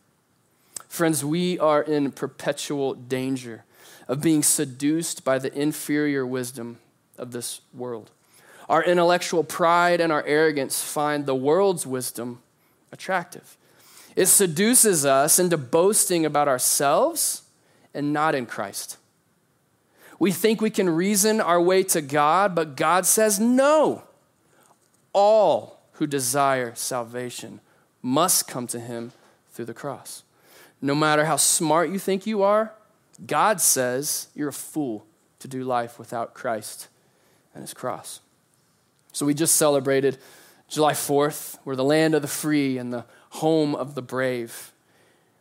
Friends, 0.89 1.25
we 1.25 1.59
are 1.59 1.83
in 1.83 2.13
perpetual 2.13 2.95
danger 2.95 3.65
of 4.09 4.21
being 4.21 4.43
seduced 4.43 5.25
by 5.25 5.39
the 5.39 5.53
inferior 5.59 6.27
wisdom 6.27 6.79
of 7.19 7.33
this 7.33 7.61
world. 7.73 8.11
Our 8.73 8.83
intellectual 8.83 9.45
pride 9.45 10.01
and 10.01 10.11
our 10.11 10.25
arrogance 10.25 10.83
find 10.83 11.27
the 11.27 11.35
world's 11.35 11.87
wisdom 11.87 12.41
attractive. 12.91 13.59
It 14.17 14.27
seduces 14.27 15.05
us 15.05 15.39
into 15.39 15.59
boasting 15.59 16.25
about 16.25 16.49
ourselves 16.49 17.43
and 17.93 18.15
not 18.15 18.35
in 18.35 18.47
Christ. 18.47 18.97
We 20.19 20.33
think 20.33 20.63
we 20.63 20.71
can 20.71 20.89
reason 20.89 21.39
our 21.39 21.61
way 21.61 21.83
to 21.83 22.01
God, 22.01 22.55
but 22.55 22.75
God 22.75 23.05
says 23.05 23.39
no. 23.39 24.05
All 25.13 25.83
who 25.93 26.07
desire 26.07 26.75
salvation 26.75 27.61
must 28.01 28.49
come 28.49 28.67
to 28.69 28.81
him 28.81 29.13
through 29.51 29.67
the 29.67 29.75
cross. 29.75 30.23
No 30.81 30.95
matter 30.95 31.27
how 31.27 31.37
smart 31.37 31.91
you 31.91 31.99
think 31.99 32.27
you 32.27 32.43
are, 32.43 32.73
God 33.27 33.61
says 33.61 34.29
you're 34.35 34.49
a 34.49 34.53
fool 34.53 35.05
to 35.41 35.47
do 35.47 35.63
life 35.63 35.99
without 35.99 36.33
Christ 36.33 36.89
and 37.55 37.61
his 37.61 37.75
cross. 37.75 38.21
So 39.13 39.27
we 39.27 39.35
just 39.35 39.57
celebrated 39.57 40.19
July 40.69 40.93
4th. 40.93 41.59
We're 41.65 41.77
the 41.77 41.85
land 41.85 42.15
of 42.15 42.23
the 42.23 42.29
free 42.29 42.79
and 42.79 42.93
the 42.93 43.05
home 43.31 43.75
of 43.75 43.95
the 43.95 44.03
brave. 44.03 44.73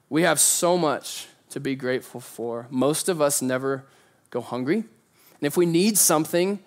We 0.10 0.24
have 0.24 0.40
so 0.40 0.78
much 0.78 1.28
to 1.52 1.60
be 1.60 1.76
grateful 1.76 2.20
for. 2.20 2.68
Most 2.70 3.08
of 3.08 3.22
us 3.22 3.42
never 3.42 3.86
go 4.30 4.42
hungry. 4.42 4.78
And 4.78 5.48
if 5.48 5.56
we 5.56 5.66
need 5.66 5.98
something, 5.98 6.60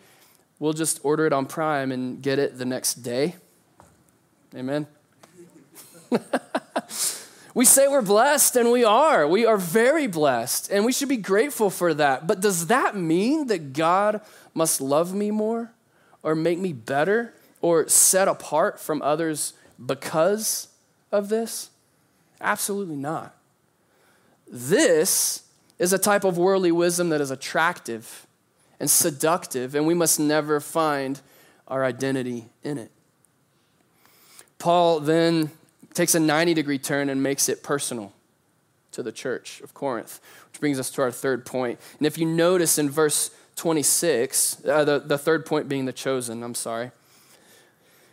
we'll 0.59 0.73
just 0.73 1.01
order 1.03 1.27
it 1.27 1.33
on 1.33 1.47
Prime 1.47 1.93
and 1.93 2.23
get 2.23 2.39
it 2.39 2.59
the 2.59 2.65
next 2.65 2.97
day. 2.97 3.37
Amen. 4.55 4.87
we 7.55 7.65
say 7.65 7.89
we're 7.89 8.03
blessed, 8.03 8.57
and 8.57 8.71
we 8.71 8.85
are. 8.85 9.27
We 9.27 9.47
are 9.47 9.57
very 9.57 10.07
blessed, 10.07 10.71
and 10.71 10.85
we 10.85 10.93
should 10.93 11.09
be 11.09 11.17
grateful 11.17 11.71
for 11.71 11.93
that. 11.95 12.27
But 12.27 12.41
does 12.41 12.69
that 12.69 12.97
mean 12.97 13.49
that 13.49 13.73
God 13.73 14.21
must 14.55 14.81
love 14.81 15.15
me 15.15 15.31
more? 15.31 15.73
Or 16.25 16.35
make 16.35 16.59
me 16.59 16.73
better 16.73 17.35
or 17.61 17.87
set 17.87 18.27
apart 18.27 18.81
from 18.81 19.01
others 19.03 19.53
because 19.85 20.69
of 21.13 21.29
this? 21.29 21.71
Absolutely 22.41 22.97
not. 22.97 23.37
This 24.51 25.45
is 25.79 25.93
a 25.93 25.99
type 25.99 26.25
of 26.25 26.37
worldly 26.37 26.73
wisdom 26.73 27.11
that 27.11 27.21
is 27.21 27.31
attractive 27.31 28.27
and 28.81 28.91
seductive, 28.91 29.75
and 29.75 29.87
we 29.87 29.95
must 29.95 30.19
never 30.19 30.59
find 30.61 31.21
our 31.69 31.85
identity 31.85 32.47
in 32.63 32.79
it. 32.79 32.91
Paul 34.59 35.01
then 35.01 35.51
takes 35.93 36.15
a 36.15 36.21
90 36.21 36.55
degree 36.55 36.79
turn 36.79 37.09
and 37.09 37.23
makes 37.23 37.49
it 37.49 37.63
personal 37.63 38.13
to 38.93 39.03
the 39.03 39.13
church 39.13 39.61
of 39.61 39.75
Corinth, 39.75 40.21
which 40.51 40.61
brings 40.61 40.79
us 40.79 40.91
to 40.91 41.03
our 41.03 41.11
third 41.11 41.45
point. 41.45 41.79
And 41.99 42.07
if 42.07 42.17
you 42.17 42.27
notice 42.27 42.79
in 42.79 42.89
verse 42.89 43.31
26, 43.57 44.65
uh, 44.67 44.85
the, 44.85 44.99
the 44.99 45.19
third 45.19 45.47
point 45.47 45.69
being 45.69 45.85
the 45.85 45.93
chosen, 45.93 46.43
I'm 46.43 46.55
sorry. 46.55 46.91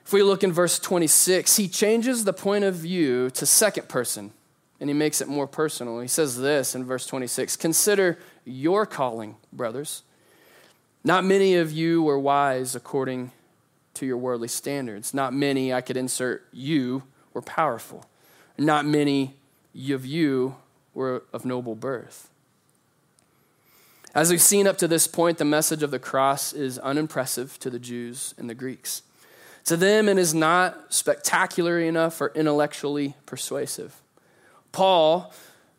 If 0.05 0.13
we 0.13 0.23
look 0.23 0.43
in 0.43 0.51
verse 0.51 0.77
26, 0.79 1.57
he 1.57 1.67
changes 1.67 2.25
the 2.25 2.33
point 2.33 2.63
of 2.63 2.75
view 2.75 3.29
to 3.31 3.45
second 3.45 3.87
person 3.87 4.33
and 4.81 4.89
he 4.89 4.93
makes 4.95 5.21
it 5.21 5.27
more 5.27 5.47
personal. 5.47 5.99
He 5.99 6.07
says 6.07 6.37
this 6.37 6.75
in 6.75 6.83
verse 6.83 7.05
26 7.05 7.55
Consider 7.55 8.17
your 8.43 8.85
calling, 8.85 9.37
brothers. 9.53 10.01
Not 11.03 11.23
many 11.23 11.55
of 11.55 11.71
you 11.71 12.03
were 12.03 12.19
wise 12.19 12.75
according 12.75 13.31
to 13.93 14.05
your 14.05 14.17
worldly 14.17 14.47
standards. 14.47 15.13
Not 15.13 15.33
many, 15.33 15.71
I 15.71 15.81
could 15.81 15.97
insert 15.97 16.47
you, 16.51 17.03
were 17.33 17.41
powerful. 17.41 18.05
Not 18.57 18.85
many 18.85 19.35
of 19.91 20.05
you 20.05 20.55
were 20.93 21.23
of 21.31 21.45
noble 21.45 21.75
birth. 21.75 22.30
As 24.13 24.29
we've 24.29 24.41
seen 24.41 24.67
up 24.67 24.77
to 24.79 24.89
this 24.89 25.07
point, 25.07 25.37
the 25.37 25.45
message 25.45 25.83
of 25.83 25.91
the 25.91 25.99
cross 25.99 26.51
is 26.51 26.77
unimpressive 26.79 27.57
to 27.59 27.69
the 27.69 27.79
Jews 27.79 28.33
and 28.37 28.49
the 28.49 28.53
Greeks. 28.53 29.03
To 29.65 29.77
them, 29.77 30.09
it 30.09 30.17
is 30.17 30.33
not 30.33 30.93
spectacular 30.93 31.79
enough 31.79 32.19
or 32.19 32.29
intellectually 32.35 33.15
persuasive. 33.25 34.01
Paul, 34.73 35.33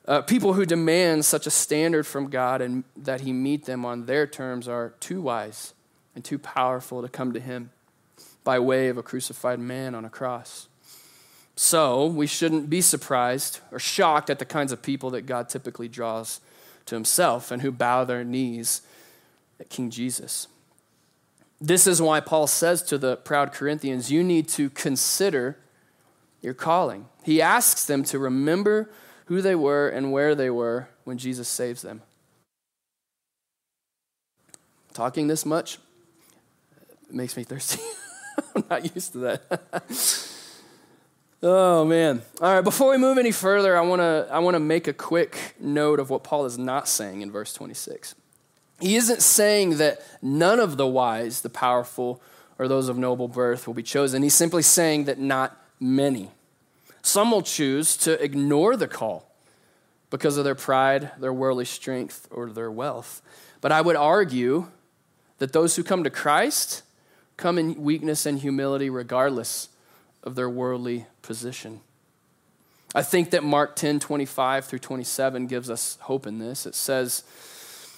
uh, 0.08 0.22
people 0.22 0.54
who 0.54 0.64
demand 0.64 1.26
such 1.26 1.46
a 1.46 1.50
standard 1.50 2.06
from 2.06 2.30
God 2.30 2.62
and 2.62 2.84
that 2.96 3.20
he 3.20 3.34
meet 3.34 3.66
them 3.66 3.84
on 3.84 4.06
their 4.06 4.26
terms 4.26 4.66
are 4.66 4.94
too 4.98 5.20
wise 5.20 5.74
and 6.14 6.24
too 6.24 6.38
powerful 6.38 7.02
to 7.02 7.08
come 7.08 7.34
to 7.34 7.40
him 7.40 7.70
by 8.44 8.58
way 8.58 8.88
of 8.88 8.96
a 8.96 9.02
crucified 9.02 9.58
man 9.58 9.94
on 9.94 10.06
a 10.06 10.10
cross. 10.10 10.68
So, 11.54 12.06
we 12.06 12.26
shouldn't 12.26 12.70
be 12.70 12.80
surprised 12.80 13.60
or 13.70 13.78
shocked 13.78 14.30
at 14.30 14.38
the 14.38 14.46
kinds 14.46 14.72
of 14.72 14.80
people 14.80 15.10
that 15.10 15.26
God 15.26 15.50
typically 15.50 15.86
draws 15.86 16.40
to 16.86 16.94
himself 16.94 17.50
and 17.50 17.62
who 17.62 17.70
bow 17.70 18.04
their 18.04 18.24
knees 18.24 18.82
at 19.60 19.68
King 19.68 19.90
Jesus. 19.90 20.48
This 21.60 21.86
is 21.86 22.02
why 22.02 22.20
Paul 22.20 22.46
says 22.48 22.82
to 22.84 22.98
the 22.98 23.16
proud 23.16 23.52
Corinthians, 23.52 24.10
You 24.10 24.24
need 24.24 24.48
to 24.48 24.68
consider 24.70 25.56
your 26.40 26.54
calling. 26.54 27.06
He 27.22 27.40
asks 27.40 27.84
them 27.84 28.02
to 28.04 28.18
remember 28.18 28.90
who 29.26 29.40
they 29.40 29.54
were 29.54 29.88
and 29.88 30.10
where 30.10 30.34
they 30.34 30.50
were 30.50 30.88
when 31.04 31.18
Jesus 31.18 31.48
saves 31.48 31.82
them. 31.82 32.02
Talking 34.92 35.28
this 35.28 35.46
much 35.46 35.78
makes 37.10 37.36
me 37.36 37.44
thirsty. 37.44 37.80
I'm 38.56 38.64
not 38.68 38.94
used 38.94 39.12
to 39.12 39.18
that. 39.18 40.28
Oh 41.44 41.84
man. 41.84 42.22
All 42.40 42.54
right, 42.54 42.60
before 42.60 42.90
we 42.90 42.98
move 42.98 43.18
any 43.18 43.32
further, 43.32 43.76
I 43.76 43.80
want 43.80 44.00
to 44.00 44.28
I 44.30 44.38
want 44.38 44.54
to 44.54 44.60
make 44.60 44.86
a 44.86 44.92
quick 44.92 45.56
note 45.58 45.98
of 45.98 46.08
what 46.08 46.22
Paul 46.22 46.46
is 46.46 46.56
not 46.56 46.86
saying 46.86 47.20
in 47.20 47.32
verse 47.32 47.52
26. 47.52 48.14
He 48.80 48.94
isn't 48.94 49.22
saying 49.22 49.78
that 49.78 50.00
none 50.22 50.60
of 50.60 50.76
the 50.76 50.86
wise, 50.86 51.40
the 51.40 51.48
powerful, 51.50 52.22
or 52.58 52.68
those 52.68 52.88
of 52.88 52.96
noble 52.96 53.26
birth 53.26 53.66
will 53.66 53.74
be 53.74 53.82
chosen. 53.82 54.22
He's 54.22 54.34
simply 54.34 54.62
saying 54.62 55.04
that 55.04 55.18
not 55.18 55.56
many. 55.80 56.30
Some 57.02 57.32
will 57.32 57.42
choose 57.42 57.96
to 57.98 58.22
ignore 58.22 58.76
the 58.76 58.86
call 58.86 59.28
because 60.10 60.36
of 60.36 60.44
their 60.44 60.54
pride, 60.54 61.10
their 61.18 61.32
worldly 61.32 61.64
strength, 61.64 62.28
or 62.30 62.50
their 62.50 62.70
wealth. 62.70 63.20
But 63.60 63.72
I 63.72 63.80
would 63.80 63.96
argue 63.96 64.68
that 65.38 65.52
those 65.52 65.74
who 65.74 65.82
come 65.82 66.04
to 66.04 66.10
Christ 66.10 66.82
come 67.36 67.58
in 67.58 67.82
weakness 67.82 68.26
and 68.26 68.38
humility 68.38 68.88
regardless 68.90 69.68
of 70.22 70.34
their 70.34 70.48
worldly 70.48 71.06
position. 71.22 71.80
I 72.94 73.02
think 73.02 73.30
that 73.30 73.42
Mark 73.42 73.76
10 73.76 74.00
25 74.00 74.64
through 74.64 74.78
27 74.78 75.46
gives 75.46 75.70
us 75.70 75.98
hope 76.02 76.26
in 76.26 76.38
this. 76.38 76.66
It 76.66 76.74
says, 76.74 77.24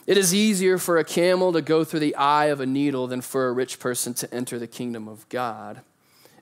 It 0.06 0.16
is 0.16 0.34
easier 0.34 0.78
for 0.78 0.98
a 0.98 1.04
camel 1.04 1.52
to 1.52 1.62
go 1.62 1.84
through 1.84 2.00
the 2.00 2.14
eye 2.14 2.46
of 2.46 2.60
a 2.60 2.66
needle 2.66 3.06
than 3.06 3.20
for 3.20 3.48
a 3.48 3.52
rich 3.52 3.78
person 3.78 4.14
to 4.14 4.32
enter 4.32 4.58
the 4.58 4.66
kingdom 4.66 5.08
of 5.08 5.28
God. 5.28 5.80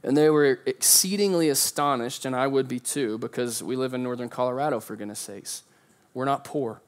And 0.02 0.16
they 0.16 0.28
were 0.28 0.60
exceedingly 0.66 1.48
astonished, 1.48 2.24
and 2.24 2.34
I 2.34 2.48
would 2.48 2.66
be 2.66 2.80
too, 2.80 3.18
because 3.18 3.62
we 3.62 3.76
live 3.76 3.94
in 3.94 4.02
northern 4.02 4.28
Colorado, 4.28 4.80
for 4.80 4.96
goodness 4.96 5.20
sakes. 5.20 5.62
We're 6.12 6.24
not 6.24 6.44
poor. 6.44 6.82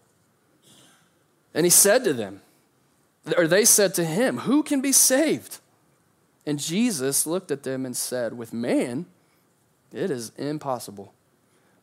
And 1.54 1.64
he 1.64 1.70
said 1.70 2.02
to 2.04 2.12
them, 2.12 2.42
or 3.38 3.46
they 3.46 3.64
said 3.64 3.94
to 3.94 4.04
him, 4.04 4.38
Who 4.38 4.62
can 4.62 4.80
be 4.80 4.92
saved? 4.92 5.58
And 6.46 6.58
Jesus 6.58 7.26
looked 7.26 7.50
at 7.50 7.62
them 7.62 7.86
and 7.86 7.96
said, 7.96 8.36
With 8.36 8.52
man, 8.52 9.06
it 9.92 10.10
is 10.10 10.32
impossible, 10.36 11.14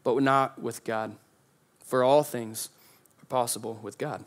but 0.04 0.22
not 0.22 0.62
with 0.62 0.84
God. 0.84 1.16
For 1.86 2.04
all 2.04 2.24
things 2.24 2.70
are 3.22 3.26
possible 3.26 3.80
with 3.82 3.98
God. 3.98 4.24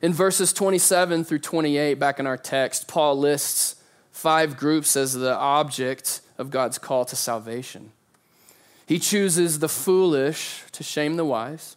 In 0.00 0.12
verses 0.12 0.52
27 0.52 1.24
through 1.24 1.38
28, 1.38 1.94
back 1.94 2.20
in 2.20 2.26
our 2.26 2.36
text, 2.36 2.86
Paul 2.86 3.18
lists 3.18 3.76
five 4.12 4.56
groups 4.56 4.96
as 4.96 5.14
the 5.14 5.34
object 5.34 6.20
of 6.38 6.50
God's 6.50 6.78
call 6.78 7.04
to 7.06 7.16
salvation. 7.16 7.92
He 8.86 8.98
chooses 8.98 9.58
the 9.58 9.68
foolish 9.68 10.62
to 10.72 10.82
shame 10.82 11.16
the 11.16 11.24
wise. 11.24 11.76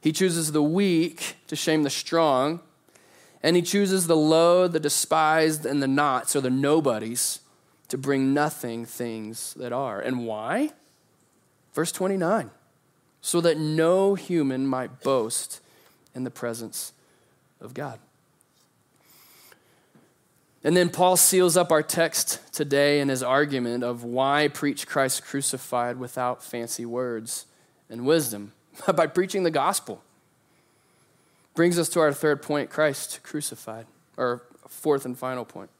He 0.00 0.12
chooses 0.12 0.52
the 0.52 0.62
weak 0.62 1.36
to 1.46 1.56
shame 1.56 1.82
the 1.82 1.90
strong. 1.90 2.60
And 3.44 3.54
he 3.54 3.62
chooses 3.62 4.08
the 4.08 4.16
low, 4.16 4.66
the 4.66 4.80
despised, 4.80 5.66
and 5.66 5.80
the 5.82 5.86
not, 5.86 6.30
so 6.30 6.40
the 6.40 6.50
nobodies, 6.50 7.40
to 7.88 7.98
bring 7.98 8.32
nothing 8.34 8.86
things 8.86 9.54
that 9.54 9.70
are. 9.70 10.00
And 10.00 10.26
why? 10.26 10.70
Verse 11.74 11.92
29 11.92 12.50
so 13.20 13.40
that 13.40 13.56
no 13.56 14.14
human 14.14 14.66
might 14.66 15.00
boast 15.00 15.60
in 16.14 16.24
the 16.24 16.30
presence 16.30 16.92
of 17.58 17.72
God. 17.72 17.98
And 20.62 20.76
then 20.76 20.90
Paul 20.90 21.16
seals 21.16 21.56
up 21.56 21.72
our 21.72 21.82
text 21.82 22.52
today 22.52 23.00
in 23.00 23.08
his 23.08 23.22
argument 23.22 23.82
of 23.82 24.04
why 24.04 24.48
preach 24.48 24.86
Christ 24.86 25.24
crucified 25.24 25.98
without 25.98 26.42
fancy 26.42 26.84
words 26.84 27.46
and 27.88 28.04
wisdom 28.04 28.52
by 28.94 29.06
preaching 29.06 29.42
the 29.42 29.50
gospel. 29.50 30.02
Brings 31.54 31.78
us 31.78 31.88
to 31.90 32.00
our 32.00 32.12
third 32.12 32.42
point 32.42 32.70
Christ 32.70 33.20
crucified, 33.22 33.86
or 34.16 34.42
fourth 34.68 35.04
and 35.04 35.16
final 35.16 35.44
point. 35.44 35.70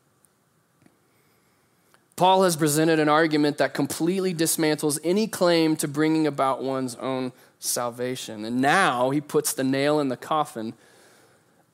Paul 2.16 2.44
has 2.44 2.54
presented 2.54 3.00
an 3.00 3.08
argument 3.08 3.58
that 3.58 3.74
completely 3.74 4.32
dismantles 4.32 5.00
any 5.02 5.26
claim 5.26 5.74
to 5.76 5.88
bringing 5.88 6.28
about 6.28 6.62
one's 6.62 6.94
own 6.96 7.32
salvation. 7.58 8.44
And 8.44 8.60
now 8.60 9.10
he 9.10 9.20
puts 9.20 9.52
the 9.52 9.64
nail 9.64 9.98
in 9.98 10.08
the 10.08 10.16
coffin 10.16 10.74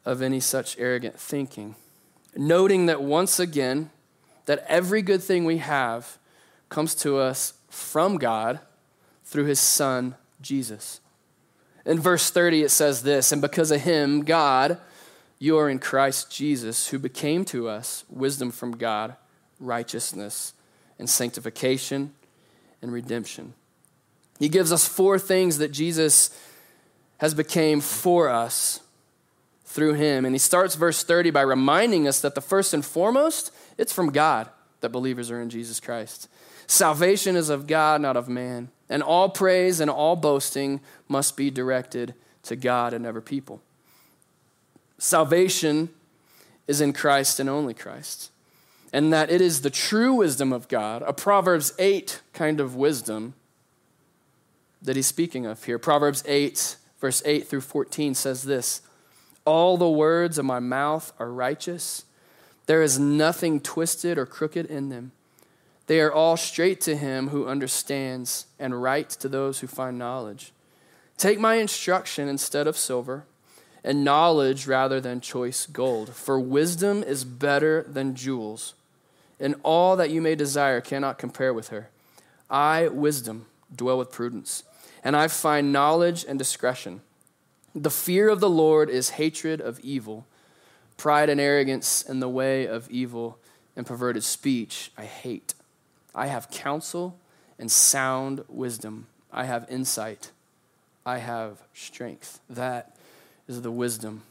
of 0.07 0.23
any 0.23 0.41
such 0.41 0.79
arrogant 0.79 1.21
thinking, 1.21 1.75
noting 2.35 2.87
that 2.87 3.03
once 3.03 3.39
again, 3.39 3.91
that 4.47 4.65
every 4.67 5.03
good 5.03 5.23
thing 5.23 5.45
we 5.45 5.59
have 5.59 6.17
comes 6.71 6.95
to 6.95 7.19
us 7.19 7.53
from 7.69 8.17
God 8.17 8.61
through 9.25 9.45
his 9.45 9.61
son, 9.61 10.15
Jesus. 10.41 11.00
In 11.87 11.99
verse 11.99 12.31
30, 12.31 12.63
it 12.63 12.71
says 12.71 13.03
this 13.03 13.33
And 13.33 13.41
because 13.41 13.71
of 13.71 13.81
him, 13.83 14.23
God, 14.23 14.79
you 15.39 15.57
are 15.59 15.71
in 15.71 15.79
Christ 15.79 16.31
Jesus, 16.31 16.89
who 16.89 16.99
became 16.99 17.45
to 17.47 17.69
us 17.69 18.05
wisdom 18.09 18.51
from 18.51 18.77
God, 18.77 19.17
righteousness, 19.59 20.53
and 20.99 21.09
sanctification 21.09 22.13
and 22.83 22.93
redemption. 22.93 23.55
He 24.39 24.49
gives 24.49 24.73
us 24.73 24.87
four 24.87 25.19
things 25.19 25.59
that 25.59 25.73
Jesus 25.73 26.37
has 27.19 27.35
became 27.35 27.81
for 27.81 28.29
us 28.29 28.81
through 29.65 29.95
him. 29.95 30.25
And 30.25 30.35
he 30.35 30.39
starts 30.39 30.75
verse 30.75 31.05
30 31.05 31.31
by 31.31 31.43
reminding 31.43 32.09
us 32.09 32.21
that 32.23 32.35
the 32.35 32.41
first 32.41 32.75
and 32.75 32.85
foremost, 32.85 33.53
it's 33.79 33.93
from 33.93 34.11
God 34.11 34.49
that 34.81 34.89
believers 34.91 35.31
are 35.31 35.41
in 35.41 35.51
Jesus 35.51 35.81
Christ. 35.81 36.29
Salvation 36.67 37.37
is 37.37 37.51
of 37.51 37.67
God, 37.67 38.01
not 38.01 38.17
of 38.17 38.29
man. 38.29 38.71
And 38.91 39.03
all 39.05 39.29
praise 39.29 39.79
and 39.79 39.89
all 39.89 40.17
boasting 40.17 40.81
must 41.09 41.37
be 41.37 41.51
directed 41.51 42.13
to 42.43 42.57
God 42.57 42.93
and 42.93 43.05
never 43.05 43.21
people. 43.21 43.63
Salvation 44.99 45.89
is 46.67 46.81
in 46.81 46.93
Christ 46.93 47.41
and 47.41 47.49
only 47.49 47.73
Christ. 47.73 48.31
And 48.93 49.13
that 49.13 49.31
it 49.31 49.41
is 49.41 49.63
the 49.63 49.71
true 49.71 50.15
wisdom 50.15 50.53
of 50.53 50.67
God, 50.67 51.03
a 51.07 51.13
Proverbs 51.13 51.73
8 51.79 52.21
kind 52.33 52.59
of 52.59 52.75
wisdom 52.75 53.35
that 54.83 54.97
he's 54.97 55.07
speaking 55.07 55.47
of 55.47 55.63
here. 55.65 55.79
Proverbs 55.79 56.25
8, 56.27 56.77
verse 57.01 57.23
8 57.25 57.47
through 57.47 57.61
14 57.61 58.15
says 58.15 58.43
this 58.43 58.83
All 59.45 59.77
the 59.77 59.89
words 59.89 60.39
of 60.39 60.45
my 60.45 60.59
mouth 60.59 61.13
are 61.21 61.31
righteous, 61.31 62.05
there 62.67 62.83
is 62.83 62.99
nothing 62.99 63.61
twisted 63.61 64.19
or 64.19 64.27
crooked 64.27 64.67
in 64.67 64.89
them. 64.89 65.13
They 65.91 66.01
are 66.01 66.13
all 66.13 66.37
straight 66.37 66.81
to 66.83 66.95
him 66.95 67.31
who 67.31 67.49
understands, 67.49 68.47
and 68.61 68.81
right 68.81 69.11
to 69.11 69.29
those 69.29 69.59
who 69.59 69.67
find 69.67 69.99
knowledge. 69.99 70.53
Take 71.17 71.41
my 71.41 71.57
instruction 71.57 72.29
instead 72.29 72.69
of 72.69 72.77
silver, 72.77 73.25
and 73.83 74.05
knowledge 74.05 74.69
rather 74.69 75.01
than 75.01 75.21
choice 75.21 75.67
gold. 75.67 76.11
For 76.11 76.39
wisdom 76.39 77.03
is 77.03 77.25
better 77.25 77.83
than 77.83 78.15
jewels, 78.15 78.75
and 79.41 79.57
all 79.65 79.97
that 79.97 80.11
you 80.11 80.23
may 80.23 80.37
desire 80.37 80.81
cannot 80.81 81.19
compare 81.19 81.53
with 81.53 81.71
her. 81.71 81.91
I, 82.49 82.87
wisdom, 82.87 83.47
dwell 83.75 83.99
with 83.99 84.13
prudence, 84.13 84.63
and 85.03 85.17
I 85.17 85.27
find 85.27 85.73
knowledge 85.73 86.25
and 86.25 86.39
discretion. 86.39 87.01
The 87.75 87.91
fear 87.91 88.29
of 88.29 88.39
the 88.39 88.49
Lord 88.49 88.91
is 88.91 89.11
hatred 89.19 89.61
of 89.61 89.81
evil, 89.81 90.25
pride 90.97 91.29
and 91.29 91.41
arrogance 91.41 92.01
in 92.03 92.21
the 92.21 92.29
way 92.29 92.65
of 92.65 92.89
evil 92.91 93.41
and 93.75 93.85
perverted 93.85 94.23
speech 94.23 94.93
I 94.97 95.07
hate. 95.07 95.55
I 96.15 96.27
have 96.27 96.51
counsel 96.51 97.17
and 97.59 97.71
sound 97.71 98.45
wisdom. 98.49 99.07
I 99.33 99.45
have 99.45 99.67
insight. 99.71 100.31
I 101.07 101.19
have 101.19 101.63
strength. 101.75 102.41
That 102.49 102.97
is 103.49 103.63
the 103.63 103.71
wisdom 103.71 104.23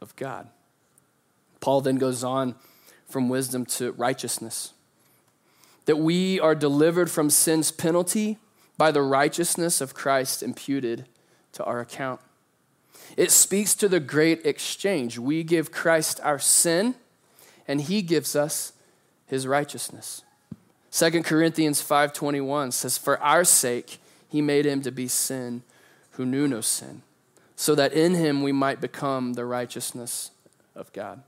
of 0.00 0.14
God. 0.16 0.48
Paul 1.60 1.80
then 1.80 1.96
goes 1.96 2.22
on 2.22 2.54
from 3.08 3.28
wisdom 3.28 3.64
to 3.66 3.92
righteousness. 3.92 4.72
That 5.86 5.96
we 5.96 6.40
are 6.40 6.54
delivered 6.54 7.10
from 7.10 7.30
sin's 7.30 7.70
penalty 7.70 8.38
by 8.76 8.90
the 8.90 9.02
righteousness 9.02 9.80
of 9.80 9.94
Christ 9.94 10.42
imputed 10.42 11.06
to 11.52 11.64
our 11.64 11.80
account. 11.80 12.20
It 13.16 13.30
speaks 13.30 13.74
to 13.76 13.88
the 13.88 14.00
great 14.00 14.44
exchange. 14.44 15.18
We 15.18 15.42
give 15.42 15.70
Christ 15.70 16.20
our 16.22 16.38
sin, 16.38 16.96
and 17.68 17.80
he 17.80 18.02
gives 18.02 18.34
us 18.34 18.72
his 19.26 19.46
righteousness. 19.46 20.22
2 20.90 21.22
Corinthians 21.22 21.82
5:21 21.82 22.72
says 22.72 22.96
for 22.96 23.20
our 23.20 23.44
sake 23.44 23.98
he 24.28 24.40
made 24.40 24.64
him 24.64 24.82
to 24.82 24.90
be 24.90 25.08
sin 25.08 25.62
who 26.12 26.24
knew 26.24 26.48
no 26.48 26.60
sin 26.60 27.02
so 27.56 27.74
that 27.74 27.92
in 27.92 28.14
him 28.14 28.42
we 28.42 28.52
might 28.52 28.80
become 28.80 29.32
the 29.32 29.44
righteousness 29.44 30.30
of 30.74 30.92
God. 30.92 31.22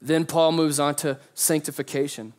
Then 0.00 0.26
Paul 0.26 0.52
moves 0.52 0.78
on 0.78 0.94
to 0.96 1.18
sanctification 1.32 2.34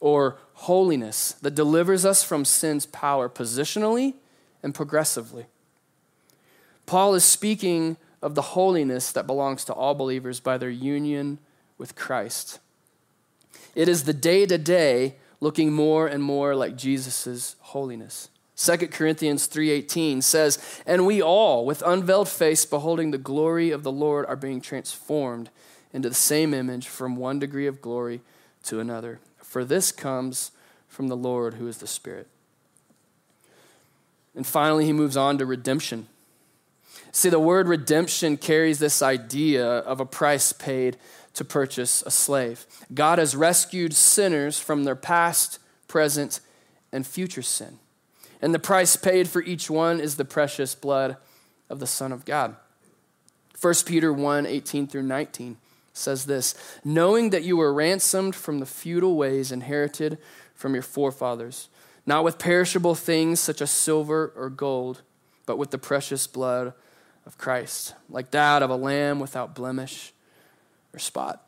or 0.00 0.38
holiness 0.54 1.32
that 1.40 1.54
delivers 1.54 2.04
us 2.04 2.22
from 2.22 2.44
sin's 2.44 2.86
power 2.86 3.28
positionally 3.28 4.14
and 4.62 4.74
progressively. 4.74 5.46
Paul 6.84 7.14
is 7.14 7.24
speaking 7.24 7.96
of 8.20 8.34
the 8.34 8.42
holiness 8.42 9.12
that 9.12 9.26
belongs 9.26 9.64
to 9.64 9.72
all 9.72 9.94
believers 9.94 10.40
by 10.40 10.58
their 10.58 10.70
union 10.70 11.38
with 11.78 11.96
Christ. 11.96 12.58
It 13.74 13.88
is 13.88 14.04
the 14.04 14.12
day 14.12 14.44
to 14.44 14.58
day 14.58 15.16
looking 15.40 15.72
more 15.72 16.06
and 16.06 16.22
more 16.22 16.54
like 16.54 16.76
Jesus' 16.76 17.56
holiness. 17.60 18.28
2 18.56 18.92
Corinthians 18.92 19.46
3:18 19.46 20.20
says, 20.20 20.58
"And 20.84 21.06
we 21.06 21.22
all 21.22 21.64
with 21.64 21.82
unveiled 21.82 22.28
face 22.28 22.66
beholding 22.66 23.10
the 23.10 23.18
glory 23.18 23.70
of 23.70 23.82
the 23.82 23.92
Lord 23.92 24.26
are 24.26 24.36
being 24.36 24.60
transformed 24.60 25.48
into 25.92 26.10
the 26.10 26.14
same 26.14 26.52
image 26.52 26.86
from 26.86 27.16
one 27.16 27.38
degree 27.38 27.66
of 27.66 27.80
glory 27.80 28.20
to 28.64 28.78
another. 28.78 29.18
For 29.38 29.64
this 29.64 29.90
comes 29.90 30.50
from 30.88 31.08
the 31.08 31.16
Lord 31.16 31.54
who 31.54 31.66
is 31.66 31.78
the 31.78 31.86
Spirit." 31.86 32.28
And 34.34 34.46
finally 34.46 34.84
he 34.84 34.92
moves 34.92 35.16
on 35.16 35.38
to 35.38 35.46
redemption. 35.46 36.08
See, 37.12 37.28
the 37.28 37.40
word 37.40 37.66
redemption 37.66 38.36
carries 38.36 38.78
this 38.78 39.02
idea 39.02 39.66
of 39.66 40.00
a 40.00 40.06
price 40.06 40.52
paid 40.52 40.96
to 41.40 41.44
purchase 41.46 42.02
a 42.02 42.10
slave. 42.10 42.66
God 42.92 43.18
has 43.18 43.34
rescued 43.34 43.94
sinners 43.94 44.60
from 44.60 44.84
their 44.84 44.94
past, 44.94 45.58
present, 45.88 46.40
and 46.92 47.06
future 47.06 47.40
sin. 47.40 47.78
And 48.42 48.52
the 48.52 48.58
price 48.58 48.94
paid 48.94 49.26
for 49.26 49.42
each 49.42 49.70
one 49.70 50.00
is 50.00 50.16
the 50.16 50.26
precious 50.26 50.74
blood 50.74 51.16
of 51.70 51.80
the 51.80 51.86
Son 51.86 52.12
of 52.12 52.26
God. 52.26 52.56
1 53.58 53.74
Peter 53.86 54.12
1 54.12 54.44
18 54.44 54.86
through 54.86 55.04
19 55.04 55.56
says 55.94 56.26
this 56.26 56.54
Knowing 56.84 57.30
that 57.30 57.42
you 57.42 57.56
were 57.56 57.72
ransomed 57.72 58.36
from 58.36 58.58
the 58.58 58.66
futile 58.66 59.16
ways 59.16 59.50
inherited 59.50 60.18
from 60.54 60.74
your 60.74 60.82
forefathers, 60.82 61.70
not 62.04 62.22
with 62.22 62.38
perishable 62.38 62.94
things 62.94 63.40
such 63.40 63.62
as 63.62 63.70
silver 63.70 64.30
or 64.36 64.50
gold, 64.50 65.00
but 65.46 65.56
with 65.56 65.70
the 65.70 65.78
precious 65.78 66.26
blood 66.26 66.74
of 67.24 67.38
Christ, 67.38 67.94
like 68.10 68.30
that 68.32 68.62
of 68.62 68.68
a 68.68 68.76
lamb 68.76 69.18
without 69.18 69.54
blemish 69.54 70.12
or 70.92 70.98
spot. 70.98 71.46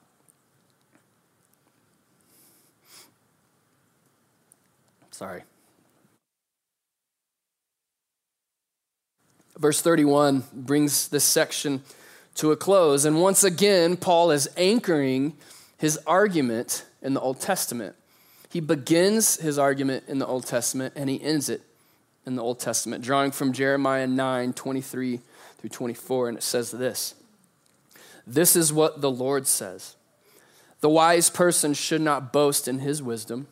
Sorry. 5.11 5.43
Verse 9.59 9.81
31 9.81 10.45
brings 10.53 11.09
this 11.09 11.23
section 11.23 11.83
to 12.37 12.51
a 12.51 12.57
close. 12.57 13.05
And 13.05 13.21
once 13.21 13.45
again, 13.45 13.97
Paul 13.97 14.31
is 14.31 14.49
anchoring 14.57 15.37
his 15.79 15.99
argument 16.07 16.85
in 17.03 17.15
the 17.15 17.21
Old 17.21 17.41
Testament. 17.41 17.95
He 18.51 18.61
begins 18.61 19.37
his 19.37 19.59
argument 19.59 20.05
in 20.09 20.19
the 20.19 20.27
Old 20.27 20.47
Testament 20.47 20.95
and 20.97 21.09
he 21.09 21.23
ends 21.23 21.49
it 21.49 21.63
in 22.27 22.37
the 22.37 22.43
Old 22.43 22.61
Testament, 22.61 23.05
drawing 23.05 23.31
from 23.31 23.53
Jeremiah 23.53 24.07
9 24.07 24.53
23 24.53 25.21
through 25.59 25.71
24. 25.71 26.29
And 26.29 26.39
it 26.39 26.43
says 26.43 26.71
this 26.71 27.15
This 28.27 28.57
is 28.57 28.73
what 28.73 29.01
the 29.01 29.11
Lord 29.11 29.47
says 29.47 29.97
The 30.81 30.89
wise 30.89 31.31
person 31.31 31.75
should 31.75 32.01
not 32.01 32.33
boast 32.33 32.69
in 32.69 32.81
his 32.81 33.03
wisdom, 33.03 33.49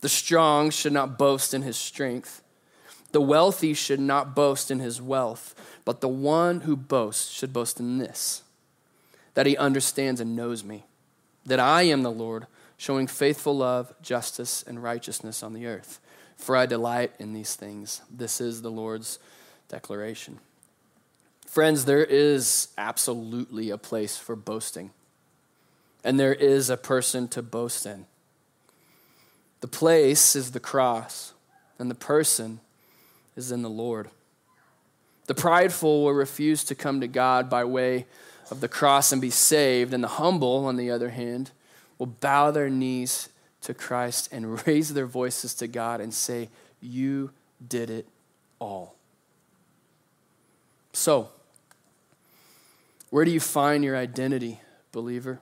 the 0.00 0.08
strong 0.08 0.70
should 0.70 0.92
not 0.92 1.18
boast 1.18 1.54
in 1.54 1.62
his 1.62 1.76
strength. 1.76 2.42
The 3.12 3.20
wealthy 3.20 3.74
should 3.74 4.00
not 4.00 4.34
boast 4.34 4.70
in 4.70 4.80
his 4.80 5.00
wealth, 5.00 5.54
but 5.84 6.00
the 6.00 6.08
one 6.08 6.62
who 6.62 6.76
boasts 6.76 7.30
should 7.30 7.52
boast 7.52 7.78
in 7.78 7.98
this 7.98 8.42
that 9.34 9.46
he 9.46 9.56
understands 9.56 10.20
and 10.20 10.36
knows 10.36 10.62
me, 10.62 10.84
that 11.46 11.60
I 11.60 11.82
am 11.82 12.02
the 12.02 12.10
Lord, 12.10 12.46
showing 12.76 13.06
faithful 13.06 13.56
love, 13.56 13.92
justice, 14.02 14.62
and 14.66 14.82
righteousness 14.82 15.42
on 15.42 15.52
the 15.52 15.66
earth. 15.66 16.00
For 16.36 16.56
I 16.56 16.66
delight 16.66 17.12
in 17.18 17.32
these 17.32 17.54
things. 17.54 18.02
This 18.10 18.40
is 18.40 18.62
the 18.62 18.70
Lord's 18.70 19.18
declaration. 19.68 20.40
Friends, 21.52 21.84
there 21.84 22.02
is 22.02 22.68
absolutely 22.78 23.68
a 23.68 23.76
place 23.76 24.16
for 24.16 24.34
boasting, 24.34 24.90
and 26.02 26.18
there 26.18 26.32
is 26.32 26.70
a 26.70 26.78
person 26.78 27.28
to 27.28 27.42
boast 27.42 27.84
in. 27.84 28.06
The 29.60 29.68
place 29.68 30.34
is 30.34 30.52
the 30.52 30.60
cross, 30.60 31.34
and 31.78 31.90
the 31.90 31.94
person 31.94 32.60
is 33.36 33.52
in 33.52 33.60
the 33.60 33.68
Lord. 33.68 34.08
The 35.26 35.34
prideful 35.34 36.04
will 36.04 36.14
refuse 36.14 36.64
to 36.64 36.74
come 36.74 37.02
to 37.02 37.06
God 37.06 37.50
by 37.50 37.64
way 37.66 38.06
of 38.50 38.62
the 38.62 38.66
cross 38.66 39.12
and 39.12 39.20
be 39.20 39.28
saved, 39.28 39.92
and 39.92 40.02
the 40.02 40.08
humble, 40.08 40.64
on 40.64 40.76
the 40.76 40.90
other 40.90 41.10
hand, 41.10 41.50
will 41.98 42.06
bow 42.06 42.50
their 42.50 42.70
knees 42.70 43.28
to 43.60 43.74
Christ 43.74 44.30
and 44.32 44.58
raise 44.66 44.94
their 44.94 45.04
voices 45.04 45.52
to 45.56 45.68
God 45.68 46.00
and 46.00 46.14
say, 46.14 46.48
You 46.80 47.30
did 47.68 47.90
it 47.90 48.08
all. 48.58 48.96
So, 50.94 51.30
where 53.12 53.24
do 53.24 53.30
you 53.30 53.38
find 53.38 53.84
your 53.84 53.96
identity, 53.96 54.60
believer? 54.90 55.40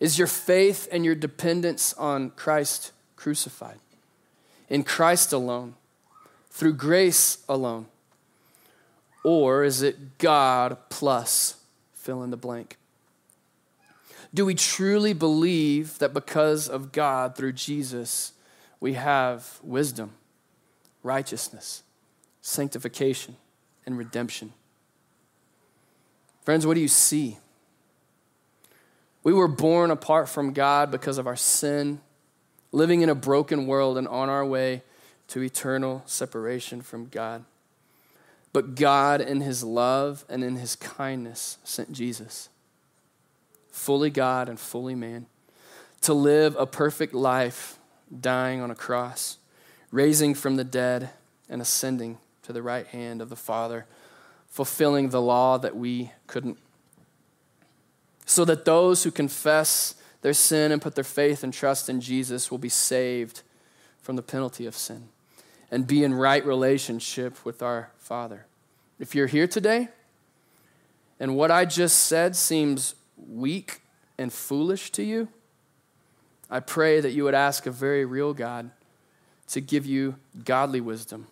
Is 0.00 0.18
your 0.18 0.26
faith 0.26 0.88
and 0.90 1.04
your 1.04 1.14
dependence 1.14 1.92
on 1.92 2.30
Christ 2.30 2.90
crucified? 3.14 3.78
In 4.68 4.82
Christ 4.82 5.32
alone? 5.32 5.74
through 6.50 6.74
grace 6.74 7.38
alone? 7.48 7.86
Or 9.24 9.64
is 9.64 9.82
it 9.82 10.18
God 10.18 10.76
plus 10.90 11.56
fill 11.94 12.22
in 12.22 12.30
the 12.30 12.36
blank? 12.36 12.76
Do 14.32 14.44
we 14.44 14.54
truly 14.54 15.12
believe 15.12 15.98
that 15.98 16.14
because 16.14 16.68
of 16.68 16.92
God 16.92 17.36
through 17.36 17.52
Jesus, 17.52 18.32
we 18.78 18.94
have 18.94 19.58
wisdom, 19.62 20.12
righteousness, 21.02 21.82
sanctification, 22.40 23.36
and 23.86 23.98
redemption? 23.98 24.52
Friends, 26.50 26.66
what 26.66 26.74
do 26.74 26.80
you 26.80 26.88
see? 26.88 27.38
We 29.22 29.32
were 29.32 29.46
born 29.46 29.92
apart 29.92 30.28
from 30.28 30.52
God 30.52 30.90
because 30.90 31.16
of 31.16 31.28
our 31.28 31.36
sin, 31.36 32.00
living 32.72 33.02
in 33.02 33.08
a 33.08 33.14
broken 33.14 33.68
world 33.68 33.96
and 33.96 34.08
on 34.08 34.28
our 34.28 34.44
way 34.44 34.82
to 35.28 35.44
eternal 35.44 36.02
separation 36.06 36.82
from 36.82 37.06
God. 37.06 37.44
But 38.52 38.74
God, 38.74 39.20
in 39.20 39.42
His 39.42 39.62
love 39.62 40.24
and 40.28 40.42
in 40.42 40.56
His 40.56 40.74
kindness, 40.74 41.58
sent 41.62 41.92
Jesus, 41.92 42.48
fully 43.70 44.10
God 44.10 44.48
and 44.48 44.58
fully 44.58 44.96
man, 44.96 45.26
to 46.00 46.12
live 46.12 46.56
a 46.58 46.66
perfect 46.66 47.14
life, 47.14 47.78
dying 48.20 48.60
on 48.60 48.72
a 48.72 48.74
cross, 48.74 49.38
raising 49.92 50.34
from 50.34 50.56
the 50.56 50.64
dead, 50.64 51.10
and 51.48 51.62
ascending 51.62 52.18
to 52.42 52.52
the 52.52 52.60
right 52.60 52.88
hand 52.88 53.22
of 53.22 53.28
the 53.28 53.36
Father, 53.36 53.86
fulfilling 54.50 55.08
the 55.08 55.22
law 55.22 55.56
that 55.56 55.76
we 55.76 56.10
couldn't. 56.26 56.58
So 58.26 58.44
that 58.44 58.64
those 58.64 59.04
who 59.04 59.10
confess 59.10 59.94
their 60.20 60.34
sin 60.34 60.70
and 60.72 60.82
put 60.82 60.94
their 60.94 61.04
faith 61.04 61.42
and 61.42 61.54
trust 61.54 61.88
in 61.88 62.00
Jesus 62.00 62.50
will 62.50 62.58
be 62.58 62.68
saved 62.68 63.42
from 64.02 64.16
the 64.16 64.22
penalty 64.22 64.66
of 64.66 64.76
sin 64.76 65.08
and 65.70 65.86
be 65.86 66.04
in 66.04 66.12
right 66.12 66.44
relationship 66.44 67.44
with 67.44 67.62
our 67.62 67.90
Father. 67.96 68.46
If 68.98 69.14
you're 69.14 69.28
here 69.28 69.46
today 69.46 69.88
and 71.18 71.36
what 71.36 71.50
I 71.50 71.64
just 71.64 72.00
said 72.00 72.36
seems 72.36 72.94
weak 73.16 73.80
and 74.18 74.32
foolish 74.32 74.90
to 74.92 75.02
you, 75.02 75.28
I 76.50 76.60
pray 76.60 77.00
that 77.00 77.12
you 77.12 77.24
would 77.24 77.34
ask 77.34 77.66
a 77.66 77.70
very 77.70 78.04
real 78.04 78.34
God 78.34 78.70
to 79.48 79.60
give 79.60 79.86
you 79.86 80.16
godly 80.44 80.80
wisdom 80.80 81.28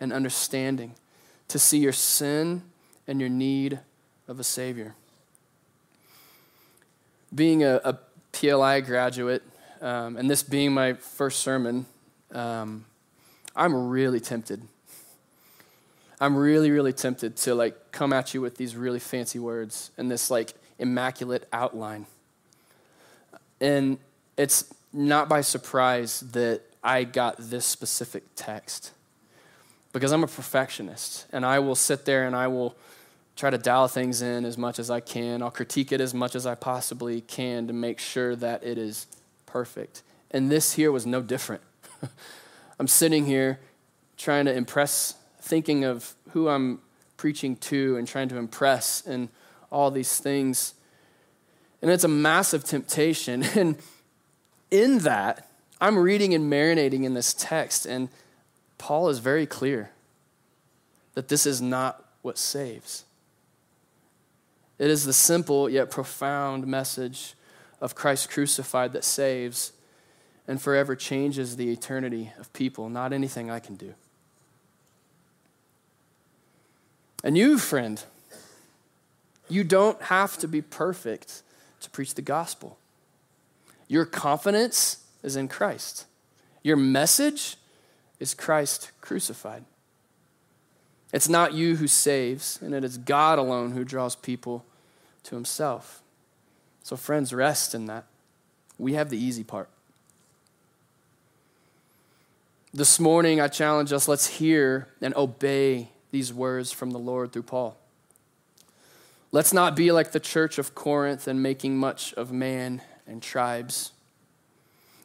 and 0.00 0.12
understanding 0.12 0.94
to 1.48 1.58
see 1.58 1.78
your 1.78 1.92
sin 1.92 2.62
and 3.06 3.20
your 3.20 3.30
need 3.30 3.80
of 4.28 4.40
a 4.40 4.44
Savior. 4.44 4.94
Being 7.34 7.62
a, 7.62 7.80
a 7.84 7.98
PLI 8.32 8.80
graduate, 8.80 9.42
um, 9.80 10.16
and 10.16 10.30
this 10.30 10.42
being 10.42 10.72
my 10.72 10.94
first 10.94 11.40
sermon, 11.40 11.86
um, 12.32 12.84
I'm 13.54 13.88
really 13.88 14.20
tempted. 14.20 14.62
I'm 16.20 16.36
really, 16.36 16.70
really 16.70 16.92
tempted 16.92 17.36
to 17.38 17.54
like 17.54 17.92
come 17.92 18.12
at 18.12 18.32
you 18.34 18.40
with 18.40 18.56
these 18.56 18.74
really 18.74 18.98
fancy 18.98 19.38
words 19.38 19.90
and 19.98 20.10
this 20.10 20.30
like 20.30 20.54
immaculate 20.78 21.46
outline. 21.52 22.06
And 23.60 23.98
it's 24.36 24.72
not 24.92 25.28
by 25.28 25.42
surprise 25.42 26.20
that 26.32 26.62
I 26.82 27.04
got 27.04 27.36
this 27.38 27.66
specific 27.66 28.24
text 28.34 28.92
because 29.96 30.12
I'm 30.12 30.22
a 30.22 30.26
perfectionist 30.26 31.24
and 31.32 31.46
I 31.46 31.58
will 31.58 31.74
sit 31.74 32.04
there 32.04 32.26
and 32.26 32.36
I 32.36 32.48
will 32.48 32.76
try 33.34 33.48
to 33.48 33.56
dial 33.56 33.88
things 33.88 34.20
in 34.20 34.44
as 34.44 34.58
much 34.58 34.78
as 34.78 34.90
I 34.90 35.00
can. 35.00 35.40
I'll 35.40 35.50
critique 35.50 35.90
it 35.90 36.02
as 36.02 36.12
much 36.12 36.34
as 36.34 36.44
I 36.44 36.54
possibly 36.54 37.22
can 37.22 37.66
to 37.66 37.72
make 37.72 37.98
sure 37.98 38.36
that 38.36 38.62
it 38.62 38.76
is 38.76 39.06
perfect. 39.46 40.02
And 40.30 40.50
this 40.50 40.74
here 40.74 40.92
was 40.92 41.06
no 41.06 41.22
different. 41.22 41.62
I'm 42.78 42.88
sitting 42.88 43.24
here 43.24 43.58
trying 44.18 44.44
to 44.44 44.54
impress, 44.54 45.14
thinking 45.40 45.84
of 45.84 46.14
who 46.32 46.50
I'm 46.50 46.80
preaching 47.16 47.56
to 47.56 47.96
and 47.96 48.06
trying 48.06 48.28
to 48.28 48.36
impress 48.36 49.00
and 49.06 49.30
all 49.72 49.90
these 49.90 50.18
things. 50.18 50.74
And 51.80 51.90
it's 51.90 52.04
a 52.04 52.08
massive 52.08 52.64
temptation. 52.64 53.42
And 53.56 53.78
in 54.70 54.98
that, 54.98 55.48
I'm 55.80 55.96
reading 55.96 56.34
and 56.34 56.52
marinating 56.52 57.04
in 57.04 57.14
this 57.14 57.32
text, 57.32 57.86
and 57.86 58.10
Paul 58.78 59.08
is 59.08 59.18
very 59.18 59.46
clear 59.46 59.90
that 61.14 61.28
this 61.28 61.46
is 61.46 61.62
not 61.62 62.04
what 62.22 62.38
saves. 62.38 63.04
It 64.78 64.90
is 64.90 65.04
the 65.04 65.12
simple 65.12 65.70
yet 65.70 65.90
profound 65.90 66.66
message 66.66 67.34
of 67.80 67.94
Christ 67.94 68.30
crucified 68.30 68.92
that 68.92 69.04
saves 69.04 69.72
and 70.48 70.60
forever 70.60 70.94
changes 70.94 71.56
the 71.56 71.70
eternity 71.70 72.32
of 72.38 72.52
people, 72.52 72.88
not 72.88 73.12
anything 73.12 73.50
I 73.50 73.58
can 73.58 73.74
do. 73.74 73.94
And 77.24 77.36
you, 77.36 77.58
friend, 77.58 78.02
you 79.48 79.64
don't 79.64 80.00
have 80.02 80.38
to 80.38 80.48
be 80.48 80.62
perfect 80.62 81.42
to 81.80 81.90
preach 81.90 82.14
the 82.14 82.22
gospel. 82.22 82.78
Your 83.88 84.04
confidence 84.04 85.04
is 85.22 85.36
in 85.36 85.48
Christ. 85.48 86.06
Your 86.62 86.76
message 86.76 87.56
is 88.18 88.34
Christ 88.34 88.90
crucified. 89.00 89.64
It's 91.12 91.28
not 91.28 91.54
you 91.54 91.76
who 91.76 91.86
saves, 91.86 92.58
and 92.60 92.74
it 92.74 92.84
is 92.84 92.98
God 92.98 93.38
alone 93.38 93.72
who 93.72 93.84
draws 93.84 94.16
people 94.16 94.64
to 95.24 95.34
himself. 95.34 96.02
So, 96.82 96.96
friends, 96.96 97.32
rest 97.32 97.74
in 97.74 97.86
that. 97.86 98.04
We 98.78 98.94
have 98.94 99.10
the 99.10 99.18
easy 99.18 99.44
part. 99.44 99.68
This 102.72 103.00
morning, 103.00 103.40
I 103.40 103.48
challenge 103.48 103.92
us 103.92 104.06
let's 104.06 104.26
hear 104.26 104.88
and 105.00 105.14
obey 105.16 105.88
these 106.10 106.32
words 106.32 106.72
from 106.72 106.90
the 106.90 106.98
Lord 106.98 107.32
through 107.32 107.44
Paul. 107.44 107.76
Let's 109.32 109.52
not 109.52 109.74
be 109.74 109.90
like 109.92 110.12
the 110.12 110.20
church 110.20 110.58
of 110.58 110.74
Corinth 110.74 111.26
and 111.26 111.42
making 111.42 111.78
much 111.78 112.12
of 112.14 112.32
man 112.32 112.82
and 113.06 113.22
tribes. 113.22 113.92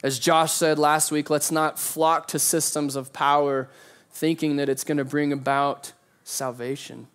As 0.04 0.18
Josh 0.18 0.52
said 0.52 0.80
last 0.80 1.12
week, 1.12 1.30
let's 1.30 1.52
not 1.52 1.78
flock 1.78 2.28
to 2.30 2.40
systems 2.40 2.96
of 2.96 3.14
power 3.14 3.70
thinking 4.10 4.56
that 4.56 4.70
it's 4.70 4.84
going 4.84 4.98
to 4.98 5.06
bring 5.06 5.32
about 5.32 5.94
salvation. 6.24 7.08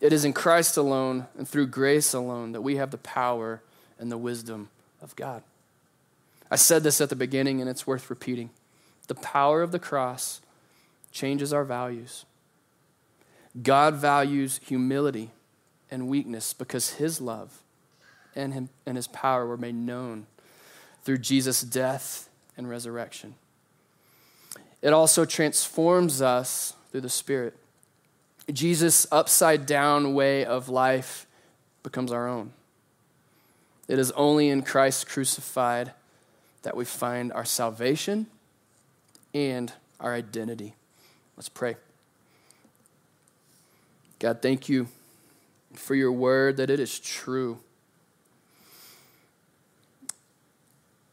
It 0.00 0.12
is 0.12 0.24
in 0.24 0.32
Christ 0.32 0.76
alone 0.76 1.28
and 1.38 1.46
through 1.46 1.68
grace 1.68 2.12
alone 2.12 2.52
that 2.52 2.62
we 2.62 2.76
have 2.76 2.90
the 2.90 2.98
power 2.98 3.62
and 3.98 4.10
the 4.10 4.18
wisdom 4.18 4.68
of 5.00 5.14
God. 5.14 5.42
I 6.50 6.56
said 6.56 6.82
this 6.82 7.00
at 7.00 7.08
the 7.08 7.16
beginning, 7.16 7.60
and 7.60 7.70
it's 7.70 7.86
worth 7.86 8.10
repeating. 8.10 8.50
The 9.06 9.14
power 9.14 9.62
of 9.62 9.72
the 9.72 9.78
cross 9.78 10.40
changes 11.12 11.52
our 11.52 11.64
values. 11.64 12.24
God 13.62 13.94
values 13.94 14.60
humility 14.66 15.30
and 15.90 16.08
weakness 16.08 16.52
because 16.52 16.94
his 16.94 17.20
love 17.20 17.62
and, 18.34 18.52
him, 18.54 18.68
and 18.84 18.96
his 18.96 19.06
power 19.06 19.46
were 19.46 19.56
made 19.56 19.74
known 19.74 20.26
through 21.02 21.18
Jesus' 21.18 21.62
death 21.62 22.28
and 22.56 22.68
resurrection. 22.68 23.34
It 24.80 24.92
also 24.92 25.24
transforms 25.24 26.20
us 26.20 26.74
through 26.90 27.02
the 27.02 27.08
Spirit. 27.08 27.56
Jesus' 28.50 29.06
upside 29.12 29.66
down 29.66 30.14
way 30.14 30.44
of 30.44 30.68
life 30.68 31.26
becomes 31.82 32.12
our 32.12 32.28
own. 32.28 32.52
It 33.88 33.98
is 33.98 34.10
only 34.12 34.48
in 34.48 34.62
Christ 34.62 35.08
crucified 35.08 35.92
that 36.62 36.76
we 36.76 36.84
find 36.84 37.32
our 37.32 37.44
salvation 37.44 38.26
and 39.34 39.72
our 40.00 40.14
identity. 40.14 40.74
Let's 41.36 41.48
pray. 41.48 41.76
God, 44.18 44.40
thank 44.40 44.68
you 44.68 44.88
for 45.74 45.94
your 45.94 46.12
word 46.12 46.56
that 46.58 46.70
it 46.70 46.78
is 46.78 46.98
true. 46.98 47.58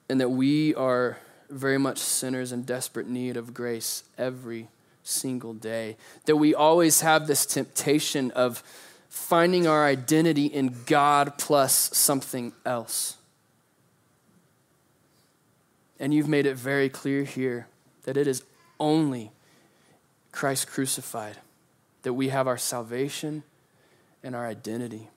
And 0.10 0.20
that 0.20 0.30
we 0.30 0.74
are 0.76 1.18
very 1.50 1.78
much 1.78 2.00
sinners 2.00 2.52
in 2.52 2.64
desperate 2.64 3.08
need 3.08 3.38
of 3.38 3.54
grace 3.54 4.04
every 4.18 4.68
single 5.04 5.54
day. 5.54 5.98
That 6.26 6.38
we 6.38 6.54
always 6.54 7.02
have 7.02 7.28
this 7.28 7.46
temptation 7.46 8.32
of 8.32 8.64
finding 9.08 9.68
our 9.68 9.86
identity 9.86 10.46
in 10.46 10.76
God 10.86 11.38
plus 11.38 11.96
something 11.98 12.54
else. 12.66 13.18
And 16.00 16.14
you've 16.14 16.30
made 16.30 16.46
it 16.46 16.56
very 16.56 16.90
clear 16.90 17.24
here 17.24 17.68
that 18.04 18.18
it 18.18 18.28
is 18.28 18.44
only 18.80 19.32
Christ 20.32 20.68
crucified 20.68 21.38
that 22.04 22.14
we 22.14 22.30
have 22.30 22.48
our 22.48 22.58
salvation 22.58 23.44
and 24.24 24.36
our 24.36 24.48
identity. 24.48 25.10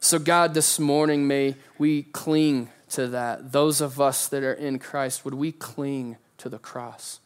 So, 0.00 0.18
God, 0.18 0.54
this 0.54 0.78
morning, 0.78 1.26
may 1.26 1.56
we 1.78 2.04
cling 2.04 2.70
to 2.90 3.06
that. 3.08 3.52
Those 3.52 3.80
of 3.80 4.00
us 4.00 4.28
that 4.28 4.42
are 4.42 4.52
in 4.52 4.78
Christ, 4.78 5.24
would 5.24 5.34
we 5.34 5.52
cling 5.52 6.16
to 6.38 6.48
the 6.48 6.58
cross? 6.58 7.20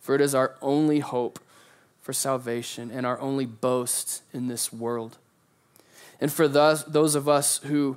For 0.00 0.14
it 0.14 0.20
is 0.20 0.34
our 0.34 0.56
only 0.60 1.00
hope 1.00 1.38
for 2.00 2.12
salvation 2.12 2.90
and 2.90 3.06
our 3.06 3.18
only 3.20 3.46
boast 3.46 4.22
in 4.32 4.48
this 4.48 4.72
world. 4.72 5.18
And 6.20 6.32
for 6.32 6.48
those, 6.48 6.84
those 6.84 7.14
of 7.14 7.28
us 7.28 7.58
who 7.64 7.96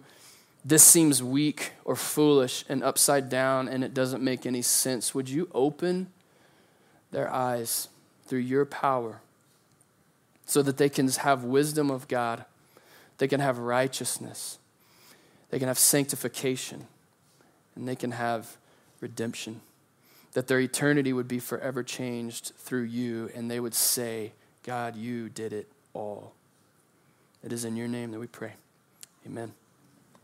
this 0.64 0.84
seems 0.84 1.22
weak 1.22 1.74
or 1.84 1.95
foolish 1.95 2.66
and 2.68 2.84
upside 2.84 3.30
down 3.30 3.68
and 3.68 3.84
it 3.84 3.93
doesn't 3.93 4.24
make 4.24 4.45
any 4.45 4.62
sense, 4.62 5.14
would 5.14 5.30
you 5.30 5.49
open 5.53 6.08
their 7.12 7.32
eyes 7.32 7.88
through 8.26 8.39
your 8.39 8.66
power 8.66 9.22
so 10.45 10.62
that 10.62 10.78
they 10.78 10.89
can 10.89 11.08
have 11.08 11.43
wisdom 11.43 11.89
of 11.89 12.08
God, 12.08 12.45
they 13.18 13.28
can 13.28 13.39
have 13.39 13.58
righteousness, 13.58 14.58
they 15.49 15.60
can 15.60 15.68
have 15.68 15.80
sanctification, 15.80 16.88
and 17.76 17.88
they 17.88 17.95
can 17.95 18.11
have 18.11 18.57
redemption? 19.01 19.61
That 20.34 20.47
their 20.47 20.59
eternity 20.59 21.13
would 21.13 21.28
be 21.28 21.39
forever 21.39 21.84
changed 21.84 22.53
through 22.57 22.84
you, 22.84 23.30
and 23.36 23.49
they 23.49 23.59
would 23.59 23.73
say, 23.73 24.34
God, 24.63 24.95
you 24.95 25.30
did 25.30 25.53
it 25.53 25.67
all. 25.93 26.34
It 27.43 27.53
is 27.53 27.63
in 27.63 27.76
your 27.76 27.88
name 27.88 28.11
that 28.11 28.19
we 28.19 28.28
pray. 28.28 28.53
Amen. 29.26 29.53